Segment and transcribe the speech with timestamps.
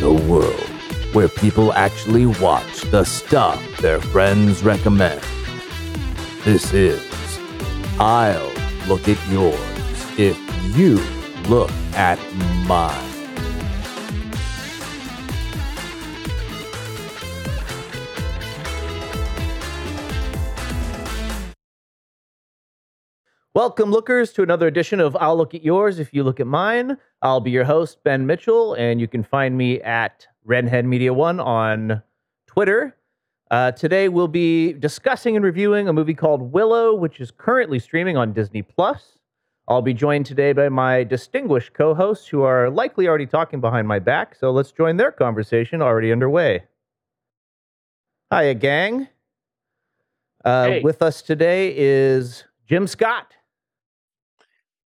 [0.00, 0.54] In a world
[1.12, 5.20] where people actually watch the stuff their friends recommend,
[6.42, 7.02] this is
[7.98, 8.50] I'll
[8.88, 9.60] Look at Yours
[10.18, 10.38] if
[10.74, 11.02] you
[11.50, 12.18] look at
[12.66, 13.09] mine.
[23.60, 26.96] Welcome, lookers, to another edition of I'll Look at Yours If You Look at Mine.
[27.20, 31.38] I'll be your host, Ben Mitchell, and you can find me at Redhead Media One
[31.38, 32.02] on
[32.46, 32.96] Twitter.
[33.50, 38.16] Uh, today, we'll be discussing and reviewing a movie called Willow, which is currently streaming
[38.16, 39.18] on Disney Plus.
[39.68, 43.86] I'll be joined today by my distinguished co hosts who are likely already talking behind
[43.86, 46.64] my back, so let's join their conversation already underway.
[48.32, 49.08] Hiya, gang.
[50.46, 50.80] Uh, Hey.
[50.80, 53.34] With us today is Jim Scott.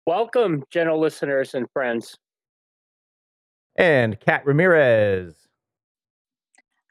[0.06, 2.16] Welcome, gentle listeners and friends.
[3.74, 5.34] and Kat Ramirez.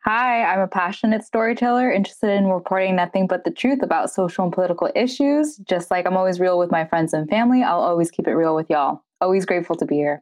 [0.03, 4.53] Hi, I'm a passionate storyteller interested in reporting nothing but the truth about social and
[4.53, 5.55] political issues.
[5.59, 8.53] Just like I'm always real with my friends and family, I'll always keep it real
[8.53, 9.01] with y'all.
[9.21, 10.21] Always grateful to be here.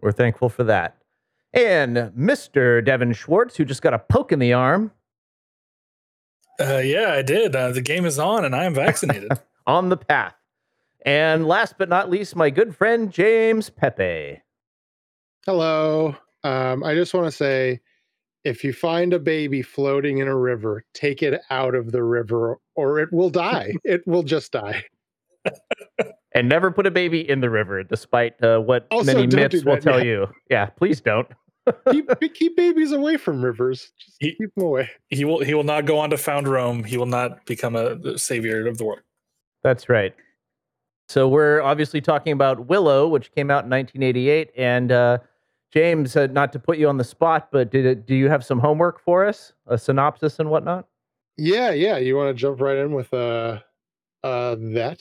[0.00, 0.98] We're thankful for that.
[1.52, 2.84] And Mr.
[2.84, 4.90] Devin Schwartz, who just got a poke in the arm
[6.60, 7.54] Uh, yeah, I did.
[7.54, 9.30] Uh, the game is on, and I am vaccinated.
[9.68, 10.34] on the path.
[11.08, 14.42] And last but not least, my good friend James Pepe.
[15.46, 16.14] Hello.
[16.44, 17.80] Um, I just want to say
[18.44, 22.58] if you find a baby floating in a river, take it out of the river
[22.74, 23.72] or it will die.
[23.84, 24.84] it will just die.
[26.34, 29.78] And never put a baby in the river, despite uh, what Also, many myths will
[29.78, 30.12] tell yeah.
[30.12, 30.26] you.
[30.50, 31.26] Yeah, please don't.
[31.90, 33.92] keep, keep babies away from rivers.
[33.98, 34.90] Just He- keep them away.
[35.08, 35.42] he will.
[35.42, 36.84] He will not go on to found Rome.
[36.84, 39.00] He will not become a savior of the world.
[39.62, 40.14] That's right.
[41.08, 44.50] So we're obviously talking about Willow, which came out in 1988.
[44.56, 45.18] And uh,
[45.72, 48.44] James, uh, not to put you on the spot, but did it, do you have
[48.44, 50.86] some homework for us, a synopsis and whatnot?
[51.38, 51.96] Yeah, yeah.
[51.96, 53.60] You want to jump right in with uh,
[54.22, 55.00] uh, that?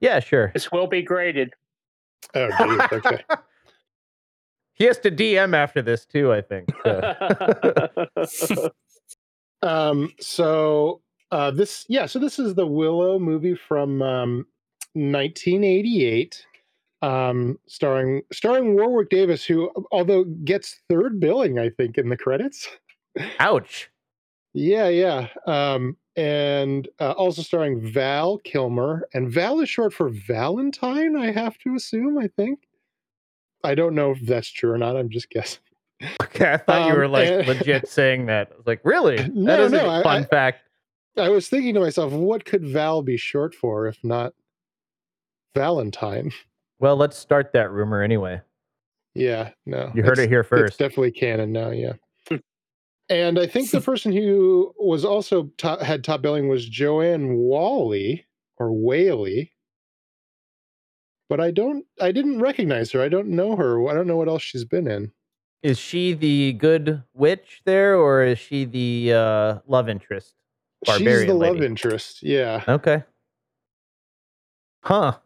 [0.00, 0.52] Yeah, sure.
[0.54, 1.52] This will be graded.
[2.34, 2.80] Oh, geez.
[2.92, 3.24] Okay.
[4.74, 6.68] he has to DM after this too, I think.
[8.24, 8.70] so.
[9.62, 14.46] Um, so uh, this, yeah, so this is the Willow movie from um,
[14.94, 16.46] 1988,
[17.02, 22.68] um, starring starring Warwick Davis, who although gets third billing, I think, in the credits.
[23.40, 23.90] Ouch.
[24.54, 25.28] Yeah, yeah.
[25.46, 31.16] Um, and uh, also starring Val Kilmer, and Val is short for Valentine.
[31.16, 32.18] I have to assume.
[32.18, 32.60] I think.
[33.64, 34.96] I don't know if that's true or not.
[34.96, 35.60] I'm just guessing.
[36.20, 38.50] Okay, I thought you Um, were like and- legit saying that.
[38.52, 39.16] I was like, really?
[39.16, 40.58] that No, is no, a fun I- fact.
[41.16, 44.32] I was thinking to myself, what could Val be short for if not
[45.54, 46.32] Valentine?
[46.78, 48.40] Well, let's start that rumor anyway.
[49.14, 49.92] Yeah, no.
[49.94, 50.78] You heard it here It's first.
[50.78, 51.92] definitely canon now, yeah.
[53.08, 58.24] and I think the person who was also top, had top billing was Joanne Wally
[58.58, 59.52] or Whaley.
[61.28, 63.00] But I don't I didn't recognize her.
[63.02, 63.88] I don't know her.
[63.88, 65.12] I don't know what else she's been in.
[65.62, 70.34] Is she the good witch there, or is she the uh, love interest?
[70.84, 72.22] she's Barbarian the love interest.
[72.22, 72.64] Yeah.
[72.66, 73.04] Okay.
[74.82, 75.18] Huh.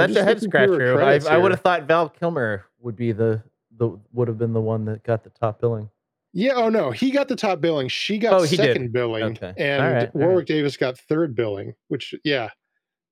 [0.00, 1.28] Yeah, that's a head looking through her scratcher.
[1.28, 3.42] I, I would have thought Val Kilmer would be the
[3.76, 5.90] the would have been the one that got the top billing.
[6.32, 7.88] Yeah, oh no, he got the top billing.
[7.88, 8.66] She got Oh, he did.
[8.66, 9.52] second billing, Okay.
[9.56, 10.46] and All right, all Warwick right.
[10.46, 12.50] Davis got third billing, which yeah,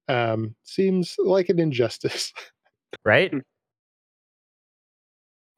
[0.09, 2.33] um, seems like an injustice.
[3.05, 3.33] Right?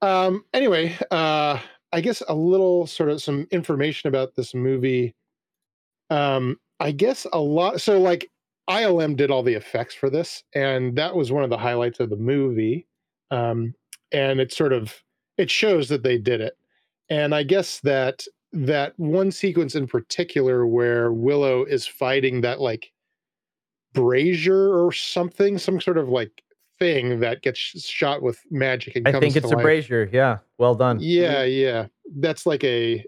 [0.03, 1.59] um, anyway, uh,
[1.93, 5.15] I guess a little sort of some information about this movie.
[6.11, 7.81] Um, I guess a lot.
[7.81, 8.31] So like
[8.69, 12.11] ILM did all the effects for this, and that was one of the highlights of
[12.11, 12.87] the movie.
[13.31, 13.75] Um,
[14.13, 15.03] and it sort of
[15.37, 16.57] it shows that they did it.
[17.11, 22.93] And I guess that that one sequence in particular where Willow is fighting that like
[23.93, 26.43] brazier or something, some sort of like
[26.79, 29.63] thing that gets shot with magic and I think it's a life.
[29.63, 30.09] brazier.
[30.13, 30.39] Yeah.
[30.59, 30.99] Well done.
[31.01, 31.87] Yeah, yeah.
[32.17, 33.05] That's like a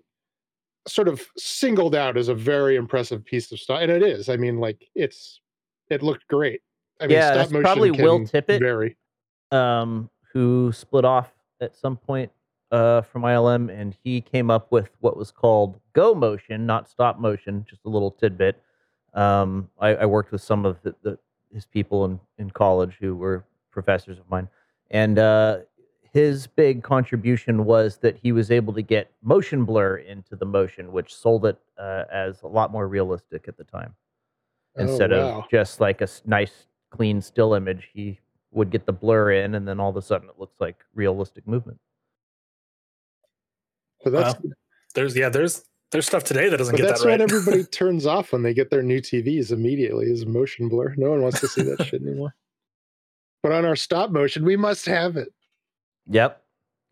[0.89, 3.81] sort of singled out as a very impressive piece of stuff.
[3.81, 4.29] And it is.
[4.29, 5.41] I mean, like it's
[5.91, 6.61] it looked great.
[7.01, 8.59] I mean, Yeah, stop motion probably Phil Tippett.
[8.61, 8.97] Vary.
[9.53, 12.31] um, who split off at some point
[12.73, 17.19] uh, from ILM, and he came up with what was called Go Motion, not stop
[17.19, 17.65] motion.
[17.69, 18.61] Just a little tidbit.
[19.15, 21.19] Um, I, I worked with some of the, the,
[21.55, 24.49] his people in, in college who were professors of mine,
[24.91, 25.59] and uh,
[26.13, 30.93] his big contribution was that he was able to get motion blur into the motion,
[30.93, 33.95] which sold it uh, as a lot more realistic at the time
[34.79, 35.41] Oh, instead wow.
[35.41, 38.21] of just like a nice clean still image he
[38.53, 41.47] would get the blur in, and then all of a sudden it looks like realistic
[41.47, 41.79] movement.
[44.05, 44.53] But that's Wow.
[44.95, 45.63] There's yeah, there's
[45.93, 47.21] there's stuff today that doesn't but get that's that right.
[47.21, 50.95] what everybody turns off when they get their new TVs immediately is motion blur.
[50.97, 52.35] No one wants to see that shit anymore.
[53.43, 55.29] But on our stop motion, we must have it.
[56.09, 56.43] Yep,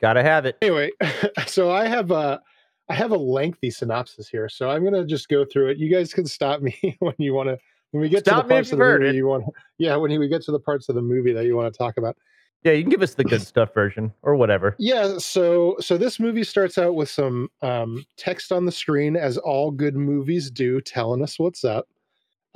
[0.01, 0.59] gotta have it.
[0.63, 0.91] Anyway,
[1.47, 2.41] so I have a
[2.89, 5.79] I have a lengthy synopsis here, so I'm gonna just go through it.
[5.79, 7.59] You guys can stop me when you want to.
[7.94, 9.14] When we get Stop to the parts of the movie it.
[9.14, 9.44] you want,
[9.79, 11.96] yeah, when we get to the parts of the movie that you want to talk
[11.96, 12.17] about.
[12.64, 14.75] Yeah, you can give us the good stuff version or whatever.
[14.81, 19.38] Yeah, so so this movie starts out with some um, text on the screen, as
[19.38, 21.87] all good movies do, telling us what's up.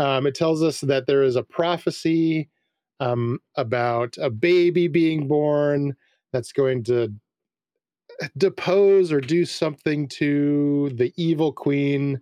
[0.01, 2.49] Um, it tells us that there is a prophecy
[2.99, 5.95] um, about a baby being born
[6.33, 7.15] that's going to
[8.37, 12.21] depose or do something to the evil queen,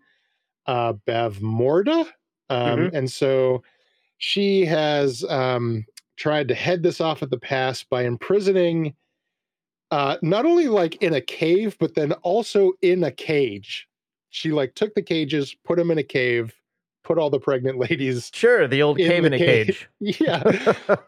[0.66, 2.06] uh, Bavmorda.
[2.50, 3.62] Um, And so
[4.18, 5.84] she has um,
[6.16, 8.94] tried to head this off at the pass by imprisoning
[9.92, 13.86] uh not only like in a cave but then also in a cage
[14.30, 16.52] she like took the cages put them in a cave
[17.04, 19.88] put all the pregnant ladies Sure, the old In cave the in a cave.
[20.00, 20.18] cage.
[20.20, 20.42] yeah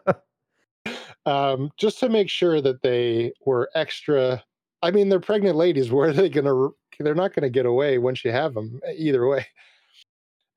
[1.25, 4.41] um just to make sure that they were extra
[4.81, 6.69] i mean they're pregnant ladies where are they gonna
[6.99, 9.45] they're not gonna get away once you have them either way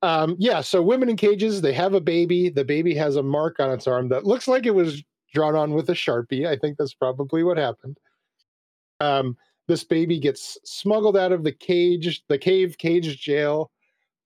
[0.02, 2.48] um yeah so women in cages they have a baby.
[2.48, 5.02] The baby has a mark on its arm that looks like it was
[5.32, 6.46] drawn on with a sharpie.
[6.46, 7.98] I think that's probably what happened.
[9.00, 9.36] Um
[9.68, 13.70] this baby gets smuggled out of the cage the cave cage jail.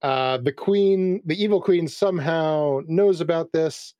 [0.02, 3.94] Uh the queen the evil queen somehow knows about this.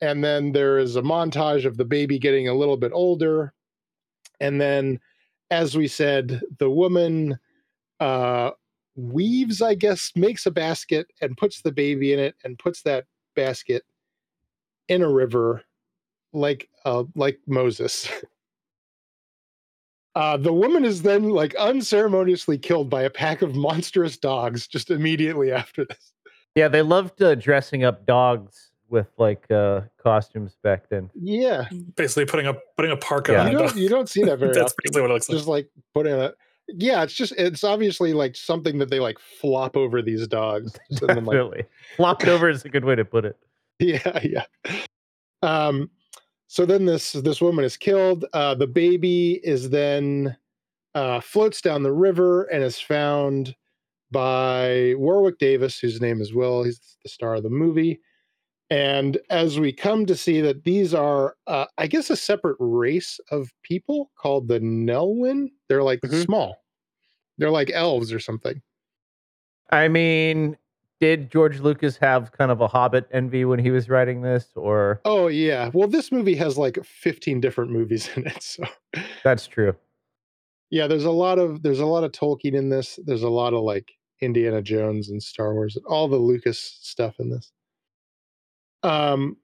[0.00, 3.52] And then there is a montage of the baby getting a little bit older.
[4.40, 5.00] And then
[5.50, 7.38] as we said the woman
[8.00, 8.50] uh
[8.98, 13.04] weaves i guess makes a basket and puts the baby in it and puts that
[13.36, 13.84] basket
[14.88, 15.62] in a river
[16.32, 18.08] like uh like moses
[20.14, 24.90] uh the woman is then like unceremoniously killed by a pack of monstrous dogs just
[24.90, 26.12] immediately after this
[26.54, 31.08] yeah, they loved uh, dressing up dogs with like uh, costumes back then.
[31.14, 33.44] yeah Basically putting a putting a parka Yeah.
[33.44, 34.76] on you don't you don't see that very That's often.
[34.82, 35.36] basically what it looks like.
[35.38, 36.32] just like put in a
[36.68, 41.08] yeah it's just it's obviously like something that they like flop over these dogs and
[41.08, 43.36] then like Flopped over is a good way to put it.
[43.78, 44.44] yeah yeah
[45.42, 45.88] um
[46.48, 50.36] so then this this woman is killed uh the baby is then
[50.94, 53.54] uh floats down the river and is found
[54.10, 58.00] by warwick davis whose name is will he's the star of the movie
[58.70, 63.18] and as we come to see that these are uh, i guess a separate race
[63.30, 66.24] of people called the nelwyn they're like Mhm.
[66.24, 66.56] small.
[67.38, 68.60] They're like elves or something.
[69.70, 70.56] I mean,
[71.00, 75.00] did George Lucas have kind of a Hobbit envy when he was writing this, or?
[75.04, 75.70] Oh yeah.
[75.72, 78.64] Well this movie has like 15 different movies in it so.
[79.24, 79.74] That's true?
[80.70, 82.98] yeah there's a lot of there's a lot of tolkien in this.
[83.04, 87.30] There's a lot of like indiana jones and star wars all the lucas stuff in
[87.30, 87.52] this
[88.82, 89.36] um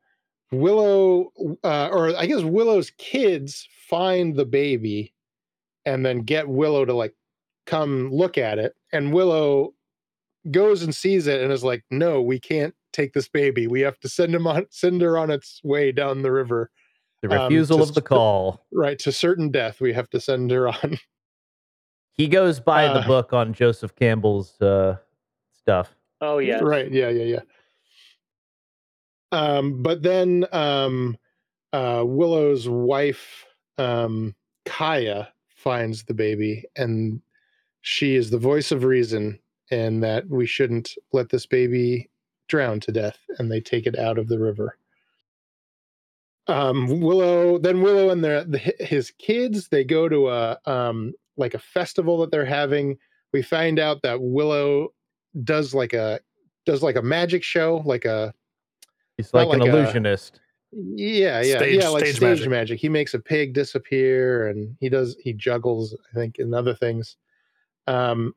[0.53, 1.33] willow
[1.65, 5.13] uh, or i guess willow's kids find the baby
[5.85, 7.15] and then get willow to like
[7.67, 9.75] come look at it and willow
[10.51, 13.99] goes and sees it and is like no we can't take this baby we have
[13.99, 16.71] to send him on send her on its way down the river
[17.23, 18.65] The Um, refusal of the call.
[18.71, 20.99] right to certain death we have to send her on
[22.17, 24.99] He goes by the Uh, book on Joseph Campbell's uh,
[25.53, 25.97] stuff.
[26.21, 26.59] Oh yeah.
[26.63, 26.89] Right.
[26.93, 27.09] Yeah.
[27.09, 27.25] Yeah.
[27.25, 27.41] Yeah.
[29.35, 31.17] Um, but then um,
[31.73, 33.45] uh, Willow's wife,
[33.79, 34.33] um,
[34.65, 35.27] Kaiya,
[35.57, 37.21] finds the baby, and
[37.81, 39.41] she is the voice of reason,
[39.73, 42.09] and that we shouldn't let this baby
[42.47, 44.79] drown to death, and they take it out of the river.
[46.47, 51.55] Um, Willow, then Willow and their the, his kids, they go to a um, like
[51.55, 52.99] a festival that they're having.
[53.33, 54.91] We find out that Willow
[55.43, 56.21] does like a
[56.67, 58.33] does like a magic show, like a
[59.17, 60.41] He's Not like, an a- illusionist.
[60.73, 62.51] yeah, yeah, Stage- yeah, like stage stage, magic.
[62.51, 62.81] magic.
[62.81, 67.17] He makes a pig disappear, and he does he juggles, I think, and other things.
[67.87, 68.35] Um,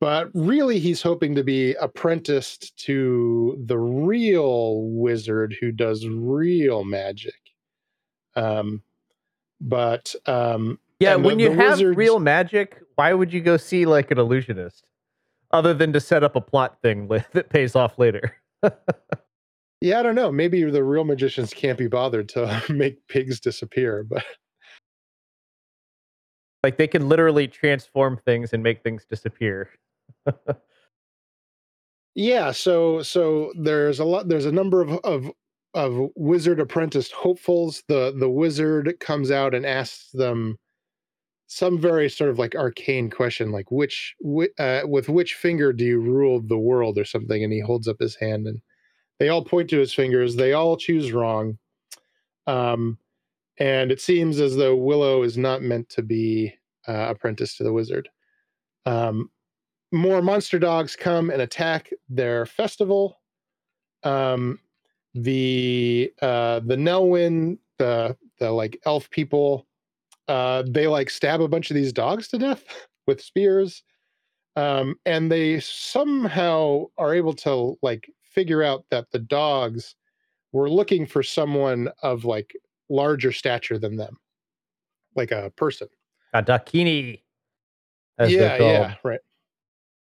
[0.00, 7.34] but really, he's hoping to be apprenticed to the real wizard who does real magic.
[8.36, 8.82] Um,
[9.60, 13.56] but um, Yeah, when the- you the have wizards- real magic, why would you go
[13.56, 14.84] see like an illusionist?
[15.50, 18.34] Other than to set up a plot thing that pays off later.
[19.82, 20.30] yeah, I don't know.
[20.30, 24.24] Maybe the real magicians can't be bothered to make pigs disappear, but
[26.62, 29.70] Like they can literally transform things and make things disappear.
[32.14, 35.30] yeah so so there's a lot there's a number of of
[35.74, 37.82] of wizard apprentice hopefuls.
[37.88, 40.58] The the wizard comes out and asks them
[41.48, 45.84] some very sort of like arcane question, like which whi- uh, with which finger do
[45.84, 47.44] you rule the world or something?
[47.44, 48.60] And he holds up his hand, and
[49.22, 50.34] they all point to his fingers.
[50.34, 51.56] They all choose wrong,
[52.48, 52.98] um,
[53.56, 56.52] and it seems as though Willow is not meant to be
[56.88, 58.08] uh, apprenticed to the wizard.
[58.84, 59.30] Um,
[59.92, 63.20] more monster dogs come and attack their festival.
[64.02, 64.58] Um,
[65.14, 69.68] the uh, the Nelwyn, the the like elf people,
[70.26, 72.64] uh, they like stab a bunch of these dogs to death
[73.06, 73.84] with spears,
[74.56, 79.94] um, and they somehow are able to like figure out that the dogs
[80.52, 82.52] were looking for someone of like
[82.88, 84.18] larger stature than them,
[85.14, 85.88] like a person.
[86.34, 87.22] A Daikini.
[88.18, 89.20] as yeah yeah right.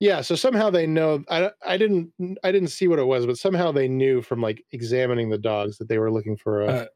[0.01, 2.13] Yeah so somehow they know i i didn't
[2.43, 5.79] i didn't see what it was but somehow they knew from like examining the dogs
[5.79, 6.87] that they were looking for a Uh,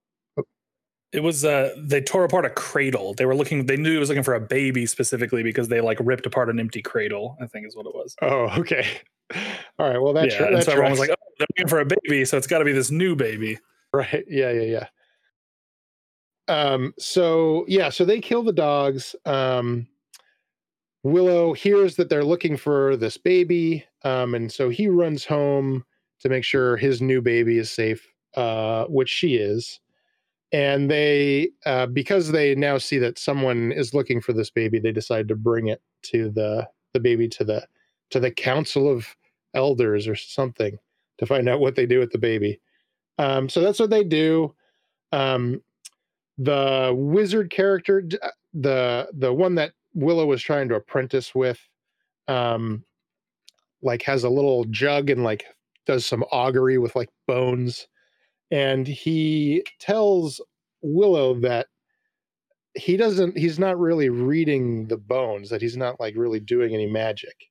[1.12, 3.14] It was uh they tore apart a cradle.
[3.14, 5.98] They were looking they knew it was looking for a baby specifically because they like
[6.00, 8.14] ripped apart an empty cradle, I think is what it was.
[8.22, 8.86] oh okay
[9.78, 11.84] all right well that's yeah, and so everyone was like, oh, they're looking for a
[11.84, 13.58] baby, so it's gotta be this new baby.
[13.92, 14.86] right yeah yeah yeah
[16.48, 19.86] um so yeah so they kill the dogs um
[21.02, 25.84] willow hears that they're looking for this baby um and so he runs home
[26.20, 29.80] to make sure his new baby is safe uh which she is
[30.52, 34.92] and they uh because they now see that someone is looking for this baby they
[34.92, 37.66] decide to bring it to the the baby to the
[38.10, 39.06] to the council of
[39.54, 40.78] elders or something
[41.18, 42.60] to find out what they do with the baby.
[43.18, 44.54] Um so that's what they do.
[45.12, 45.62] Um
[46.38, 51.60] the wizard character uh, the the one that willow was trying to apprentice with
[52.28, 52.84] um
[53.82, 55.44] like has a little jug and like
[55.86, 57.88] does some augury with like bones
[58.50, 60.40] and he tells
[60.82, 61.66] willow that
[62.74, 66.86] he doesn't he's not really reading the bones that he's not like really doing any
[66.86, 67.50] magic.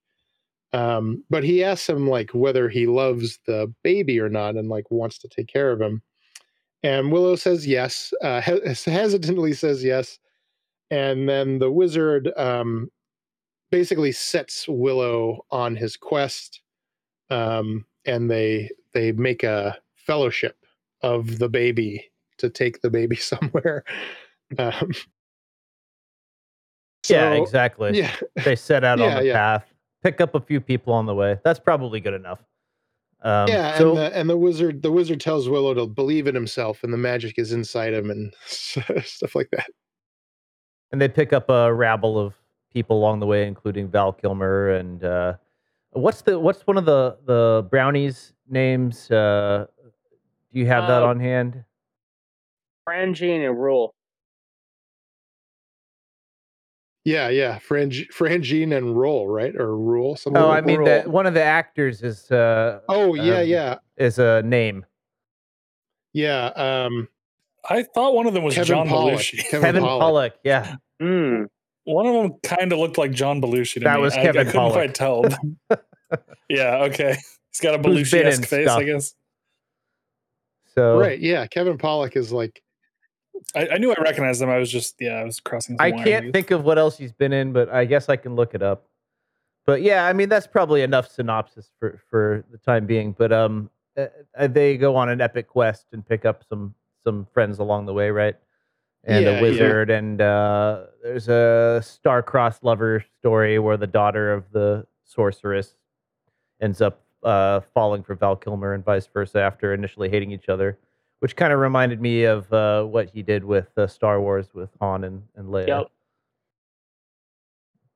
[0.73, 4.89] Um but he asks him like whether he loves the baby or not and like
[4.89, 6.01] wants to take care of him.
[6.83, 10.19] And willow says yes uh hes- hesitantly says yes.
[10.89, 12.89] And then the wizard um
[13.69, 16.61] basically sets willow on his quest
[17.29, 20.55] um and they they make a fellowship
[21.01, 22.05] of the baby
[22.37, 23.83] to take the baby somewhere
[24.57, 24.91] um
[27.09, 27.97] yeah, exactly.
[27.97, 28.13] yeah
[28.43, 29.33] They set out Yeah, on the yeah.
[29.33, 29.73] path,
[30.03, 31.39] pick up a few people on the way.
[31.43, 32.43] That's probably good enough.
[33.21, 36.35] Um, yeah so and the, and the wizard the wizard tells willow to believe in
[36.35, 39.65] himself and the magic is inside him and stuff like that
[40.91, 42.35] and they pick up a rabble of
[42.71, 45.33] people along the way, including Val Kilmer and uh,
[45.91, 49.09] what's the what's one of the the brownies names?
[49.09, 49.65] Uh,
[50.57, 51.63] do you have that Uh, on hand?
[52.89, 53.91] Franjean and Rool.
[57.05, 61.03] yeah yeah Frangi- franjean and roll right or rule something Oh, I mean, Rool.
[61.03, 64.85] the, one of the actors is uh, oh yeah um, yeah is a name.
[66.13, 67.07] yeah um
[67.69, 69.13] I thought one of them was kevin John Pollak.
[69.17, 69.49] Belushi.
[69.49, 70.31] Kevin Pollak.
[70.43, 70.75] Yeah.
[71.01, 71.47] Mm.
[71.83, 74.01] One of them kind of looked like John Belushi to That me.
[74.01, 74.71] was I- I, Kevin couldn't Pollak.
[74.71, 75.25] quite tell.
[76.49, 77.17] yeah, okay.
[77.51, 78.79] He's got a Belushi-esque face, stuff.
[78.79, 79.13] I guess.
[80.77, 82.61] So right yeah kevin Pollak is like
[83.55, 84.49] I, I knew I recognized him.
[84.49, 85.77] I was just, yeah, I was crossing.
[85.79, 88.55] I can't think of what else he's been in, but I guess I can look
[88.55, 88.87] it up.
[89.65, 93.11] But yeah, I mean that's probably enough synopsis for for the time being.
[93.11, 94.07] But um, uh,
[94.37, 97.93] uh, they go on an epic quest and pick up some some friends along the
[97.93, 98.35] way, right?
[99.03, 99.41] And Yeah, a yeah.
[99.41, 105.75] wizard, and uh, there's a star-crossed lover story where the daughter of the sorceress
[106.61, 110.77] ends up uh, falling for Val Kilmer and vice versa after initially hating each other,
[111.19, 114.69] which kind of reminded me of uh, what he did with uh, Star Wars with
[114.81, 115.67] Han and, and Leia.
[115.67, 115.91] Yep.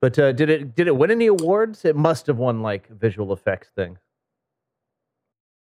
[0.02, 1.86] But uh, did it did it win any awards?
[1.86, 3.98] It must have won like visual effects thing.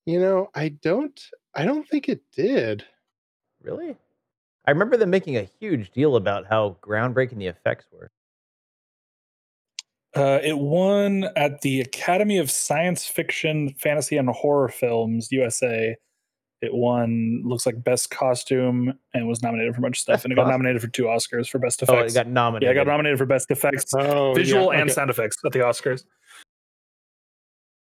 [0.07, 2.85] you know i don't i don't think it did
[3.63, 3.97] Really?
[4.67, 8.11] I remember them making a huge deal about how groundbreaking the effects were.
[10.14, 15.97] Uh, it won at the Academy of Science Fiction, Fantasy, and Horror Films USA.
[16.61, 20.25] It won, looks like Best Costume, and was nominated for a bunch of stuff.
[20.25, 21.99] And it got nominated for two Oscars for Best effects.
[21.99, 22.66] Oh, it got nominated.
[22.66, 24.92] yeah, it got nominated for Best Effects, oh visual yeah, and okay.
[24.92, 26.04] sound effects at the Oscars.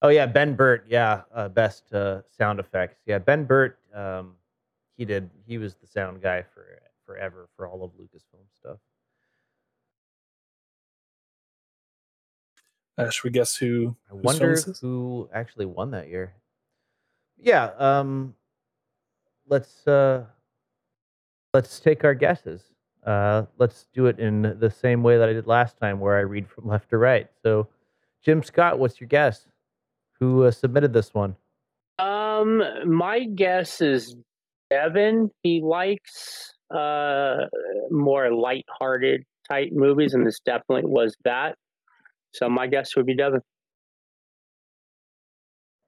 [0.01, 0.85] Oh yeah, Ben Burtt.
[0.87, 2.97] Yeah, uh, best uh, sound effects.
[3.05, 3.77] Yeah, Ben Burtt.
[3.93, 4.35] Um,
[4.97, 5.29] he did.
[5.45, 6.65] He was the sound guy for
[7.05, 8.77] forever for all of Lucasfilm stuff.
[12.97, 13.95] Uh, should we guess who?
[14.12, 16.33] I wonder who actually won that year.
[17.38, 17.71] Yeah.
[17.77, 18.35] Um,
[19.47, 20.25] let's uh,
[21.53, 22.62] let's take our guesses.
[23.05, 26.21] Uh, let's do it in the same way that I did last time, where I
[26.21, 27.29] read from left to right.
[27.41, 27.67] So,
[28.23, 29.47] Jim Scott, what's your guess?
[30.19, 31.35] Who uh, submitted this one?
[32.00, 34.15] Um, my guess is
[34.69, 35.31] Devin.
[35.43, 37.45] He likes uh
[37.91, 41.57] more light-hearted type movies, and this definitely was that.
[42.33, 43.41] So my guess would be Devin.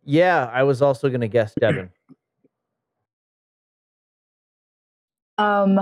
[0.03, 1.89] Yeah, I was also going to guess Devin.
[5.37, 5.79] Um,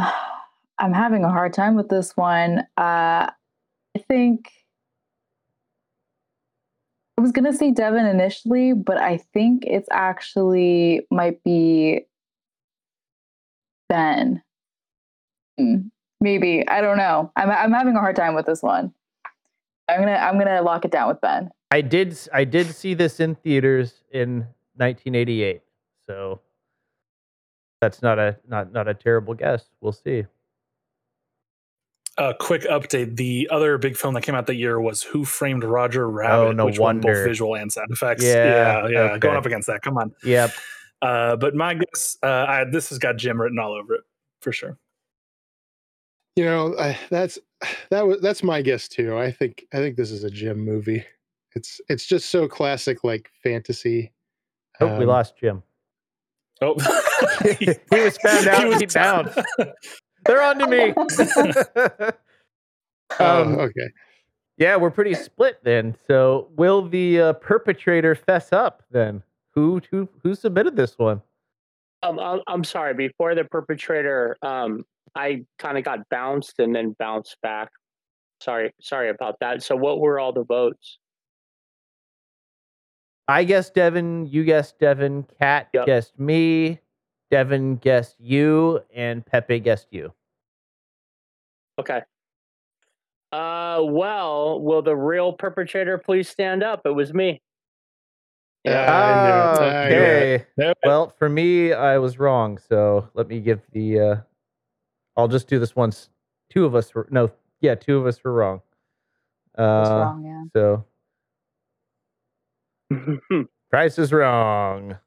[0.79, 2.59] I'm having a hard time with this one.
[2.77, 3.27] Uh,
[3.95, 4.49] I think
[7.17, 12.07] I was gonna say Devin initially, but I think it's actually might be
[13.87, 14.41] Ben.
[15.59, 15.75] Hmm,
[16.19, 17.31] Maybe I don't know.
[17.35, 18.93] I'm I'm having a hard time with this one.
[19.89, 21.49] I'm gonna I'm gonna lock it down with Ben.
[21.71, 24.47] I did s- I did see this in theaters in
[24.77, 25.61] 1988.
[26.07, 26.39] So
[27.81, 29.65] that's not a not not a terrible guess.
[29.81, 30.25] We'll see.
[32.17, 35.63] A quick update: the other big film that came out that year was Who Framed
[35.63, 37.13] Roger Rabbit, Oh, no which won wonder.
[37.13, 38.23] both visual and sound effects.
[38.23, 39.19] Yeah, yeah, yeah, okay.
[39.19, 39.81] going up against that.
[39.81, 40.13] Come on.
[40.23, 40.51] Yep.
[41.01, 44.01] Uh, but my guess, uh, I, this has got Jim written all over it
[44.41, 44.77] for sure.
[46.35, 47.39] You know, I, that's
[47.89, 49.17] that was that's my guess too.
[49.17, 51.03] I think I think this is a Jim movie.
[51.55, 54.11] It's it's just so classic, like fantasy.
[54.79, 55.61] Oh, we Um, lost Jim.
[56.61, 56.75] Oh,
[57.59, 58.79] he was found out.
[58.79, 59.39] He, bounced.
[60.25, 60.93] They're on to me.
[63.19, 63.89] Oh, um, okay.
[64.57, 65.95] yeah, we're pretty split then.
[66.07, 69.21] So, will the uh, perpetrator fess up then?
[69.53, 71.21] Who who who submitted this one?
[72.01, 72.93] Um, I'm, I'm sorry.
[72.93, 77.69] Before the perpetrator, um, I kind of got bounced and then bounced back.
[78.41, 79.63] Sorry, sorry about that.
[79.63, 80.97] So, what were all the votes?
[83.27, 84.25] I guessed Devin.
[84.27, 85.25] You guessed Devin.
[85.39, 85.85] Kat Yep.
[85.85, 86.79] guessed me.
[87.31, 90.13] Devin guessed you, and Pepe guessed you.
[91.79, 92.01] Okay.
[93.31, 96.81] Uh, well, will the real perpetrator please stand up?
[96.85, 97.41] It was me.
[98.63, 99.73] Yeah, I Ah, knew it.
[99.73, 100.47] I knew it.
[100.61, 100.73] okay.
[100.85, 102.57] Well, for me, I was wrong.
[102.57, 103.99] So let me give the.
[103.99, 104.15] Uh,
[105.15, 106.09] I'll just do this once.
[106.49, 108.61] Two of us were no, yeah, two of us were wrong.
[109.57, 110.43] Uh, wrong, yeah.
[110.53, 110.85] So
[113.69, 114.97] Price is wrong.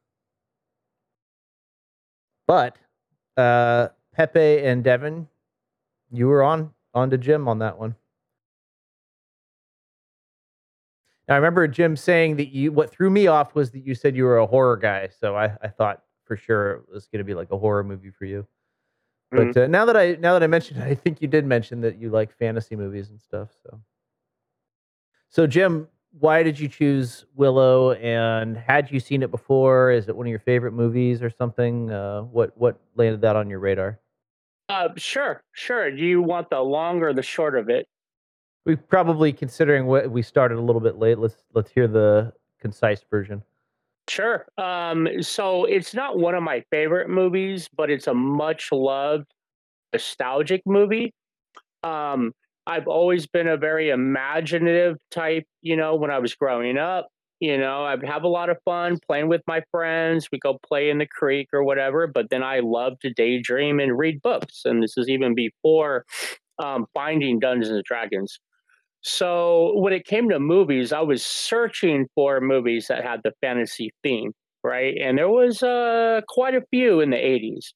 [2.47, 2.77] But
[3.37, 5.29] uh, Pepe and Devin,
[6.11, 7.95] you were on on to Jim on that one.
[11.29, 14.17] Now, I remember Jim saying that you what threw me off was that you said
[14.17, 17.25] you were a horror guy, so I, I thought for sure it was going to
[17.25, 18.47] be like a horror movie for you.
[19.31, 21.81] But uh, now that I now that I mentioned, it, I think you did mention
[21.81, 23.49] that you like fantasy movies and stuff.
[23.63, 23.81] So,
[25.29, 27.93] so Jim, why did you choose Willow?
[27.93, 29.91] And had you seen it before?
[29.91, 31.91] Is it one of your favorite movies or something?
[31.91, 34.01] Uh, what what landed that on your radar?
[34.69, 35.91] uh, sure, sure.
[35.91, 37.87] Do you want the long or the short of it?
[38.65, 41.19] We probably considering what we started a little bit late.
[41.19, 43.43] Let's let's hear the concise version.
[44.09, 44.47] Sure.
[44.57, 49.27] Um, so it's not one of my favorite movies, but it's a much loved
[49.93, 51.13] nostalgic movie.
[51.85, 52.33] Um,
[52.67, 57.09] I've always been a very imaginative type, you know, when I was growing up.
[57.41, 60.29] You know, I'd have a lot of fun playing with my friends.
[60.33, 63.99] We go play in the creek or whatever, but then I love to daydream and
[63.99, 64.63] read books.
[64.65, 66.05] And this is even before
[66.63, 68.39] um, finding Dungeons and Dragons.
[69.09, 73.93] So when it came to movies, I was searching for movies that had the fantasy
[74.03, 74.33] theme,
[74.65, 74.97] right?
[75.01, 77.67] And there was uh, quite a few in the 80s,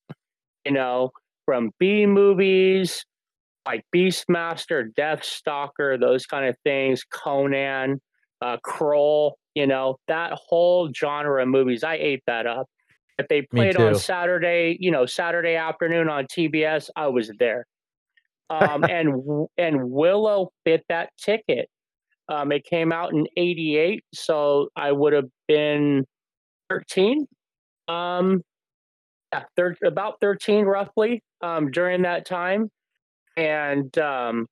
[0.67, 1.11] you know,
[1.45, 3.05] from B movies
[3.65, 8.01] like Beastmaster, Deathstalker, those kind of things, Conan,
[8.43, 11.85] uh, Krull, you know, that whole genre of movies.
[11.85, 12.67] I ate that up.
[13.19, 13.95] If they played on.
[13.95, 17.67] Saturday, you know, Saturday afternoon on TBS, I was there
[18.51, 21.69] um, and and Willow fit that ticket.
[22.29, 26.05] Um, it came out in '88, so I would have been
[26.69, 27.27] 13.
[27.89, 28.43] Um,
[29.33, 32.69] yeah, thir- about 13 roughly um, during that time,
[33.37, 34.47] and um,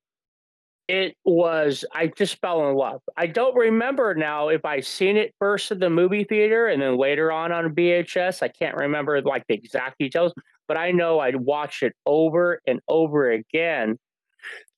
[0.89, 3.03] it was I just fell in love.
[3.17, 6.97] I don't remember now if I seen it first at the movie theater and then
[6.97, 8.43] later on on VHS.
[8.43, 10.33] I can't remember like the exact details,
[10.67, 13.99] but I know I'd watched it over and over again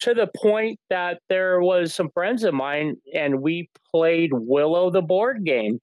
[0.00, 5.02] to the point that there was some friends of mine and we played Willow the
[5.02, 5.78] board game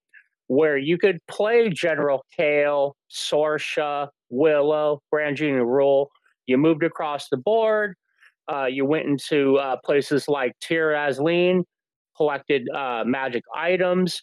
[0.48, 6.08] where you could play General Kael, Sorsha, Willow, Brangian Rool.
[6.48, 7.96] You moved across the board.
[8.52, 11.64] Uh, you went into uh, places like Tir Asleen,
[12.16, 14.22] collected uh, magic items.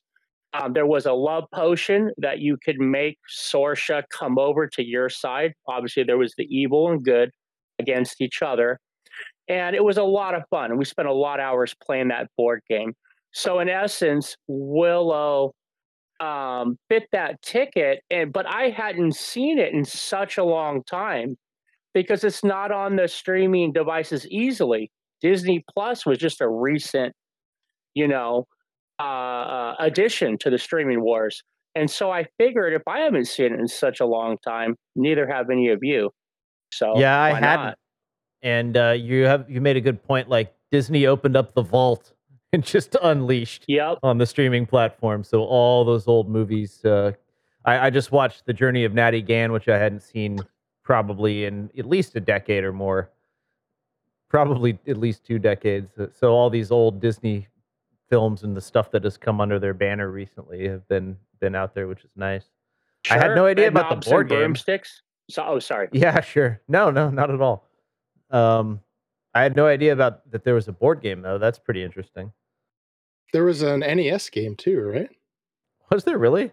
[0.52, 5.08] Um, there was a love potion that you could make Sorsha come over to your
[5.08, 5.52] side.
[5.66, 7.30] Obviously, there was the evil and good
[7.78, 8.78] against each other.
[9.48, 10.76] And it was a lot of fun.
[10.78, 12.94] We spent a lot of hours playing that board game.
[13.32, 15.52] So, in essence, Willow
[16.20, 21.36] um, fit that ticket, and but I hadn't seen it in such a long time
[21.94, 24.90] because it's not on the streaming devices easily.
[25.20, 27.14] Disney Plus was just a recent,
[27.94, 28.46] you know,
[28.98, 31.42] uh, addition to the streaming wars.
[31.74, 35.26] And so I figured if I haven't seen it in such a long time, neither
[35.26, 36.10] have any of you.
[36.72, 37.42] So yeah, I hadn't.
[37.64, 37.78] not?
[38.42, 40.28] And uh, you have you made a good point.
[40.28, 42.12] Like Disney opened up the vault
[42.52, 43.98] and just unleashed Yep.
[44.02, 45.24] on the streaming platform.
[45.24, 46.84] So all those old movies.
[46.84, 47.12] Uh,
[47.64, 50.38] I, I just watched The Journey of Natty Gann, which I hadn't seen
[50.84, 53.10] probably in at least a decade or more.
[54.28, 55.90] Probably at least two decades.
[56.12, 57.48] So all these old Disney
[58.10, 61.74] films and the stuff that has come under their banner recently have been been out
[61.74, 62.44] there, which is nice.
[63.10, 64.54] I had no idea And about the board game.
[64.56, 65.02] sticks.
[65.30, 65.88] So, oh, sorry.
[65.92, 66.60] Yeah, sure.
[66.68, 67.68] No, no, not at all.
[68.30, 68.80] Um,
[69.34, 71.38] I had no idea about that there was a board game though.
[71.38, 72.32] That's pretty interesting.
[73.32, 75.10] There was an NES game too, right?
[75.90, 76.52] Was there really?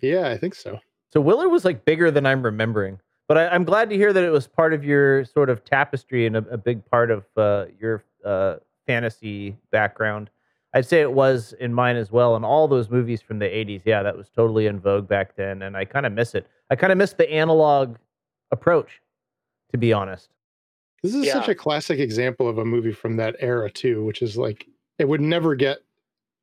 [0.00, 0.78] Yeah, I think so.
[1.12, 2.98] So Willer was like bigger than I'm remembering.
[3.34, 6.24] But I, I'm glad to hear that it was part of your sort of tapestry
[6.24, 10.30] and a, a big part of uh, your uh, fantasy background.
[10.72, 12.36] I'd say it was in mine as well.
[12.36, 15.62] And all those movies from the 80s, yeah, that was totally in vogue back then.
[15.62, 16.46] And I kind of miss it.
[16.70, 17.96] I kind of miss the analog
[18.52, 19.00] approach,
[19.72, 20.28] to be honest.
[21.02, 24.36] This is such a classic example of a movie from that era too, which is
[24.36, 24.64] like
[25.00, 25.78] it would never get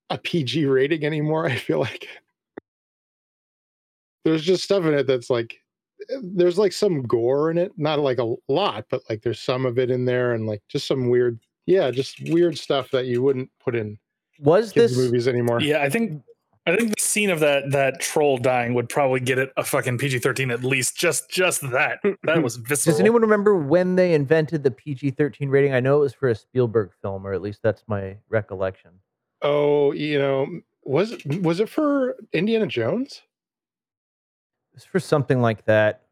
[0.09, 1.45] a PG rating anymore.
[1.47, 2.09] I feel like
[4.25, 5.60] there's just stuff in it that's like
[6.21, 9.77] there's like some gore in it, not like a lot, but like there's some of
[9.79, 13.49] it in there, and like just some weird, yeah, just weird stuff that you wouldn't
[13.59, 13.97] put in
[14.39, 15.61] Was kids this movies anymore.
[15.61, 16.21] Yeah, I think
[16.67, 19.97] I think the scene of that that troll dying would probably get it a fucking
[19.97, 20.95] PG thirteen at least.
[20.95, 21.99] Just just that.
[22.23, 22.93] That was visceral.
[22.93, 25.73] Does anyone remember when they invented the PG 13 rating?
[25.73, 28.91] I know it was for a Spielberg film, or at least that's my recollection.
[29.41, 33.23] Oh, you know, was it was it for Indiana Jones?
[34.73, 36.03] It's for something like that.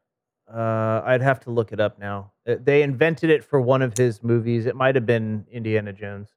[0.52, 2.32] Uh, I'd have to look it up now.
[2.48, 4.65] Uh, They invented it for one of his movies.
[4.65, 6.30] It might have been Indiana Jones.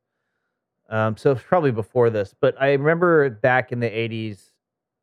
[0.90, 2.34] Um, so it's probably before this.
[2.38, 4.50] But I remember back in the 80s,